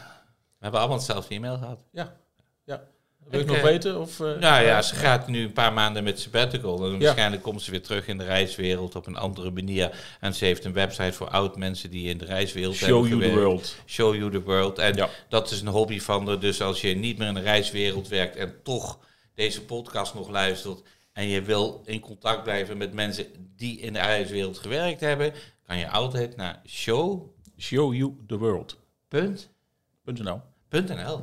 [0.59, 1.79] we hebben allemaal hetzelfde e-mail gehad.
[1.93, 2.17] Ja,
[2.65, 2.83] ja.
[3.29, 4.01] Wil je Ik, nog eh, weten?
[4.01, 6.85] Of, eh, Nou ja, ze gaat nu een paar maanden met sabbatical.
[6.87, 6.99] En Ja.
[6.99, 10.17] waarschijnlijk komt ze weer terug in de reiswereld op een andere manier.
[10.21, 13.21] En ze heeft een website voor oud mensen die in de reiswereld Show hebben you
[13.21, 13.45] the gewerkt.
[13.47, 13.77] world.
[13.87, 14.79] Show you the world.
[14.79, 15.09] En Ja.
[15.29, 16.39] dat is een hobby van haar.
[16.41, 18.99] Dus als je niet meer in de reiswereld werkt en toch
[19.35, 20.83] deze podcast nog luistert...
[21.13, 25.33] en je wil in contact blijven met mensen die in de reiswereld gewerkt hebben...
[25.67, 27.33] kan je altijd naar show.nl.
[27.59, 28.79] Show you the world.
[29.09, 30.41] .nl.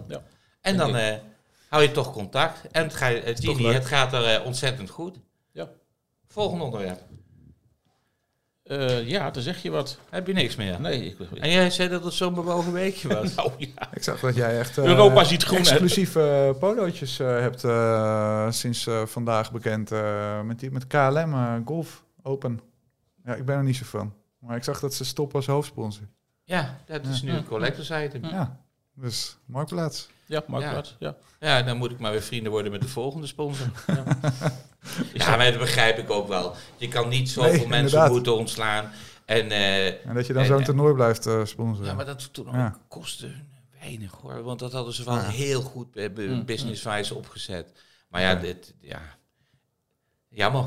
[0.08, 0.24] Ja.
[0.62, 1.16] En dan eh,
[1.72, 2.68] hou je toch contact.
[2.72, 3.74] En het, ga, je- eh, Gini, leuk.
[3.74, 5.18] het gaat er eh, ontzettend goed.
[5.52, 5.70] Ja.
[6.28, 7.02] Volgende onderwerp.
[8.64, 9.98] Eh, ja, dan zeg je wat.
[10.10, 10.82] Heb je niks meer?
[10.82, 13.34] Nee, ik, En jij zei dat het zo'n bewogen weekje was.
[13.36, 13.90] nou ja.
[13.94, 14.78] Ik zag dat jij echt...
[14.78, 15.58] eh, Europa ziet groen?
[15.60, 16.22] Exclusieve
[16.54, 19.92] eh, polootjes eh, hebt eh, sinds eh, vandaag bekend.
[19.92, 22.60] eh, met, die, met KLM eh, Golf Open.
[23.26, 24.14] Ja, ik ben er niet zo van.
[24.40, 26.06] Maar ik zag dat ze stoppen als hoofdsponsor.
[26.44, 28.26] Ja, dat is nu een collectors item.
[28.26, 28.60] Ja,
[28.96, 30.10] dus Marktplaats.
[30.32, 30.74] Ja, maakt Ja.
[30.74, 30.96] wat.
[31.00, 31.16] Ja.
[31.40, 33.68] Ja, dan moet ik maar weer vrienden worden met de volgende sponsor.
[35.14, 36.56] Ja, maar dat begrijp ik ook wel.
[36.78, 38.12] Je kan niet zoveel Nee, mensen inderdaad.
[38.12, 38.92] moeten ontslaan.
[39.26, 41.90] En, eh, En dat je dan zo'n eh, toernooi blijft eh, sponsoren.
[41.90, 42.78] ja, maar dat toen ook Ja.
[42.88, 43.32] kostte
[43.80, 44.44] weinig hoor.
[44.44, 45.22] Want dat hadden ze wel Ja.
[45.28, 47.72] heel goed Mm, business-wise opgezet.
[48.10, 48.36] Maar ja, Ja.
[48.36, 49.02] dit, ja.
[50.28, 50.66] Jammer.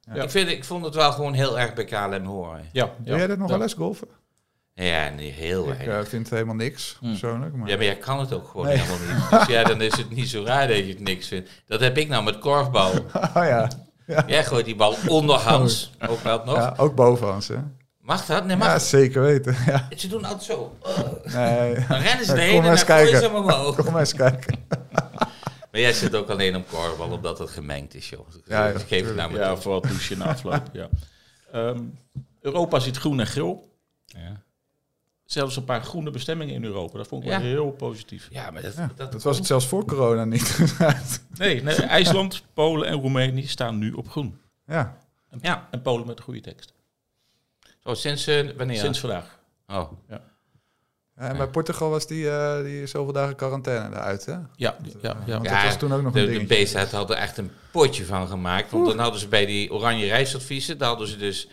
[0.00, 0.22] Ja.
[0.22, 2.68] Ik, vind, ik vond het wel gewoon heel erg bij KLM horen.
[2.72, 3.16] Ja, Doe ja.
[3.16, 4.08] jij dat nog wel eens golfen?
[4.84, 6.04] Ja, nee, heel Ik weinig.
[6.04, 7.10] eh, vind helemaal niks, Hmm.
[7.10, 7.54] persoonlijk.
[7.54, 7.68] Maar...
[7.68, 8.76] Ja, maar jij kan het ook gewoon Nee.
[8.76, 8.98] helemaal
[9.30, 9.30] niet.
[9.30, 11.50] Dus ja, dan is het niet zo raar dat je het niks vindt.
[11.66, 12.92] Dat heb ik nou met korfbal.
[13.12, 13.68] Oh ja.
[14.26, 15.90] Jij gooit die bal onderhands.
[16.08, 16.56] Ook dat nog.
[16.56, 17.56] ja, ook bovenhands, hè?
[18.00, 18.44] Mag dat?
[18.44, 19.56] Nee, mag Ja, zeker weten.
[19.66, 19.88] Ja.
[19.96, 20.76] Ze doen altijd zo.
[20.82, 21.34] Oh.
[21.34, 21.74] Nee.
[21.88, 23.20] Dan rennen ze Ja, erheen kom en dan ze kijken.
[23.20, 23.76] hem omhoog.
[23.76, 24.58] Kom maar eens kijken.
[25.70, 28.26] Maar jij zit ook alleen op korfbal, omdat het gemengd is, joh.
[28.44, 29.62] Ja, ja, Ik geef het nou maar Ja, toe.
[29.62, 30.62] voor het douchen na afloop.
[30.72, 30.88] Ja.
[31.52, 31.80] Ehm,
[32.40, 33.68] Europa ziet groen en geel.
[34.04, 34.42] Ja.
[35.32, 36.98] Zelfs een paar groene bestemmingen in Europa.
[36.98, 38.28] Dat vond ik wel heel positief.
[38.30, 40.58] Ja, maar dat, Ja, dat, dat was het zelfs voor corona niet.
[41.38, 44.40] Nee, nee IJsland, Polen en Roemenië staan nu op groen.
[44.66, 44.98] ja.
[45.40, 46.72] Ja, En Polen met een goede tekst.
[47.78, 48.78] Zo, sinds eh, wanneer?
[48.78, 49.38] Sinds vandaag.
[49.66, 50.22] Oh, Ja,
[51.14, 54.32] en bij Portugal was die, eh, die zoveel dagen quarantaine eruit, hè?
[54.32, 55.14] Ja, ja, ja.
[55.26, 56.64] Want Ja, dat was toen ook nog een de, de dingetje.
[56.64, 58.70] BZ had er echt een potje van gemaakt.
[58.70, 61.48] Want dan hadden ze bij die oranje reisadviezen, daar hadden ze dus...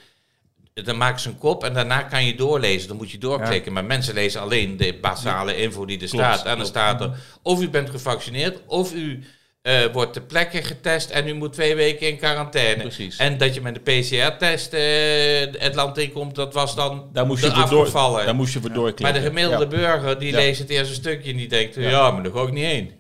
[0.84, 2.88] Dan maken ze een kop en daarna kan je doorlezen.
[2.88, 3.74] Dan moet je doorklikken.
[3.74, 6.46] Maar mensen lezen alleen de basale info die er Klopt, staat.
[6.46, 7.12] En dan staat er
[7.42, 8.60] of u bent gevaccineerd...
[8.68, 9.24] of u
[9.62, 12.82] eh, wordt ter plekke getest en u moet twee weken in quarantaine.
[12.82, 13.18] Precies.
[13.18, 17.44] En dat je met de PCR-test eh, het land inkomt, dat was dan Daar moest
[17.44, 18.26] je eraf voor door, gevallen.
[18.26, 19.04] daar moest je voor doorklikken.
[19.04, 19.70] Maar de gemiddelde Ja.
[19.84, 20.38] burger die Ja.
[20.38, 21.76] leest het eerste stukje en die denkt...
[21.76, 22.92] Ja, maar daar ga ik niet heen.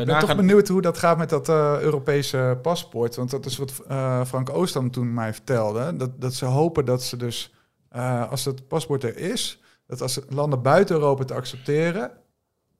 [0.00, 3.16] Ik ben toch benieuwd hoe dat gaat met dat eh, Europese paspoort.
[3.16, 5.96] Want dat is wat eh, Frank Oostam toen mij vertelde.
[5.96, 7.54] Dat, dat ze hopen dat ze dus,
[7.88, 12.10] eh, als het paspoort er is, dat als landen buiten Europa het accepteren,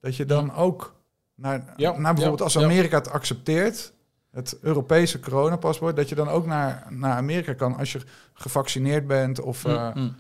[0.01, 0.95] dat je dan ook
[1.35, 2.64] naar, Ja, naar bijvoorbeeld ja, als.
[2.64, 3.93] Amerika het accepteert,
[4.31, 8.01] het Europese coronapaspoort, dat je dan ook naar, naar Amerika kan als je
[8.33, 10.14] gevaccineerd bent of, Mm, mm.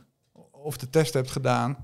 [0.50, 1.76] of de test hebt gedaan.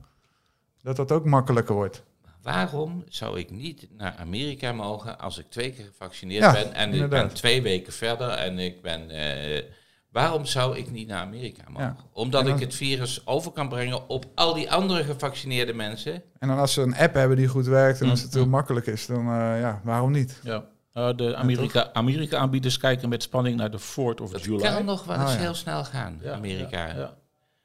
[0.83, 2.03] Dat dat ook makkelijker wordt.
[2.43, 6.95] Waarom zou ik niet naar Amerika mogen als ik twee keer gevaccineerd Ja, ben en
[6.95, 9.11] ik ben twee weken verder en ik ben.
[9.11, 9.63] eh,
[10.11, 11.87] waarom zou ik niet naar Amerika mogen?
[11.87, 12.05] Ja.
[12.13, 16.23] Omdat dan- ik het virus over kan brengen op al die andere gevaccineerde mensen.
[16.39, 18.45] En dan als ze een app hebben die goed werkt en als Mm, het heel
[18.45, 18.51] mm.
[18.51, 20.41] makkelijk is, dan eh, ja, waarom niet?
[20.43, 20.65] Ja.
[20.95, 24.63] Uh, de Amerika- Amerika-aanbieders kijken met spanning naar de 4th of Dat July.
[24.63, 25.41] kan nog wel eens Ah, ja.
[25.41, 27.13] heel snel gaan, Ja, Amerika.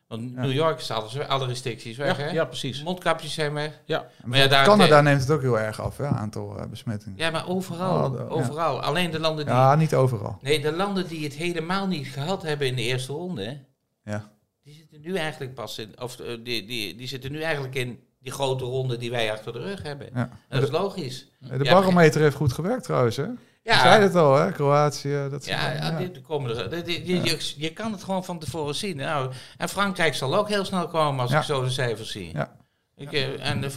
[0.08, 2.30] Want New York is alles, alle restricties weg, Ja, hè?
[2.32, 2.84] ja, precies.
[2.84, 3.82] Mondkapjes zijn weg.
[3.86, 4.08] Ja.
[4.24, 7.18] Maar ja, daar, Canada neemt het ook heel erg af, hè, aantal eh, besmettingen.
[7.18, 8.12] Ja, maar overal.
[8.12, 8.24] Oh, ja.
[8.24, 8.82] overal.
[8.82, 9.54] Alleen de landen die...
[9.54, 10.38] Ja, niet overal.
[10.42, 13.66] Nee, de landen die het helemaal niet gehad hebben in de eerste ronde...
[14.04, 14.32] Ja.
[14.64, 18.00] Die zitten nu eigenlijk pas in, of eh, die, die, die zitten nu eigenlijk in
[18.20, 20.10] die grote ronde die wij achter de rug hebben.
[20.14, 20.30] Ja.
[20.50, 21.28] Dat is logisch.
[21.40, 23.26] De Ja, barometer heeft goed gewerkt trouwens, hè?
[23.68, 24.52] Je Ja, zei het al, hè?
[24.52, 28.26] Kroatië, dat ja, ja, dit- komen er, dit- dit- je, je, je kan het gewoon
[28.26, 28.96] van tevoren zien.
[28.98, 31.38] Nou, en Frankrijk zal ook heel snel komen als Ja.
[31.38, 32.30] ik zo de cijfers zie.
[32.34, 32.56] Ja.
[32.96, 33.70] Ik, eh, en de,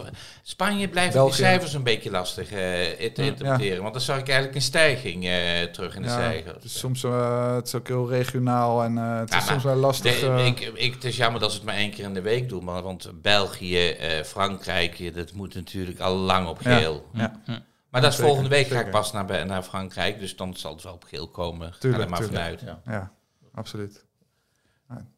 [0.43, 1.37] Spanje blijft België.
[1.37, 2.57] die cijfers een beetje lastig eh,
[3.13, 3.81] te interpreteren.
[3.83, 6.55] Want dan zag ik eigenlijk een stijging eh, terug in de Ja, cijfers.
[6.55, 7.03] het is soms
[7.57, 10.21] het is ook heel regionaal en eh, het Ja, is soms wel lastig.
[10.21, 12.49] De- ik, ik, het is jammer dat ze het maar één keer in de week
[12.49, 12.65] doen.
[12.65, 16.79] Maar, want België, eh, Frankrijk, dat moet natuurlijk al lang op Ja.
[16.79, 17.07] geel.
[17.13, 17.41] ja,
[17.91, 20.19] Maar dat is volgende week ga ik pas naar, Frankrijk.
[20.19, 21.73] Dus dan zal het wel op geel komen.
[21.73, 22.39] Ga Tuurlijk, er maar tuurlijk.
[22.39, 22.61] vanuit.
[22.61, 22.81] Ja.
[22.93, 23.13] ja,
[23.55, 24.05] absoluut.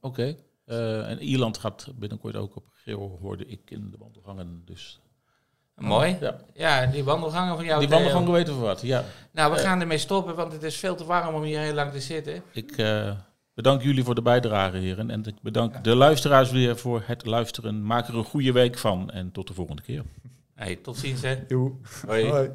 [0.01, 0.37] Oké.
[0.65, 4.63] Eh, en Ierland gaat binnenkort ook op geel, hoorde ik in de wandelgangen.
[4.65, 5.01] Dus
[5.75, 6.17] Mooi.
[6.21, 6.37] ja.
[6.55, 7.81] Ja, die wandelgangen van jou.
[7.81, 8.81] die wandelgangen weten we wat.
[8.81, 9.05] Ja.
[9.31, 11.93] Nou, we gaan ermee stoppen, want het is veel te warm om hier heel lang
[11.93, 12.43] te zitten.
[12.53, 13.13] Ik eh,
[13.55, 15.11] bedank jullie voor de bijdrage, heren.
[15.11, 17.83] En ik bedank de luisteraars weer voor het luisteren.
[17.87, 20.03] Maak er een goede week van en tot de volgende keer.
[20.63, 21.37] Hey, tot ziens, hè.
[21.49, 21.73] Joe.
[22.07, 22.31] Hoi.
[22.31, 22.51] Hoi.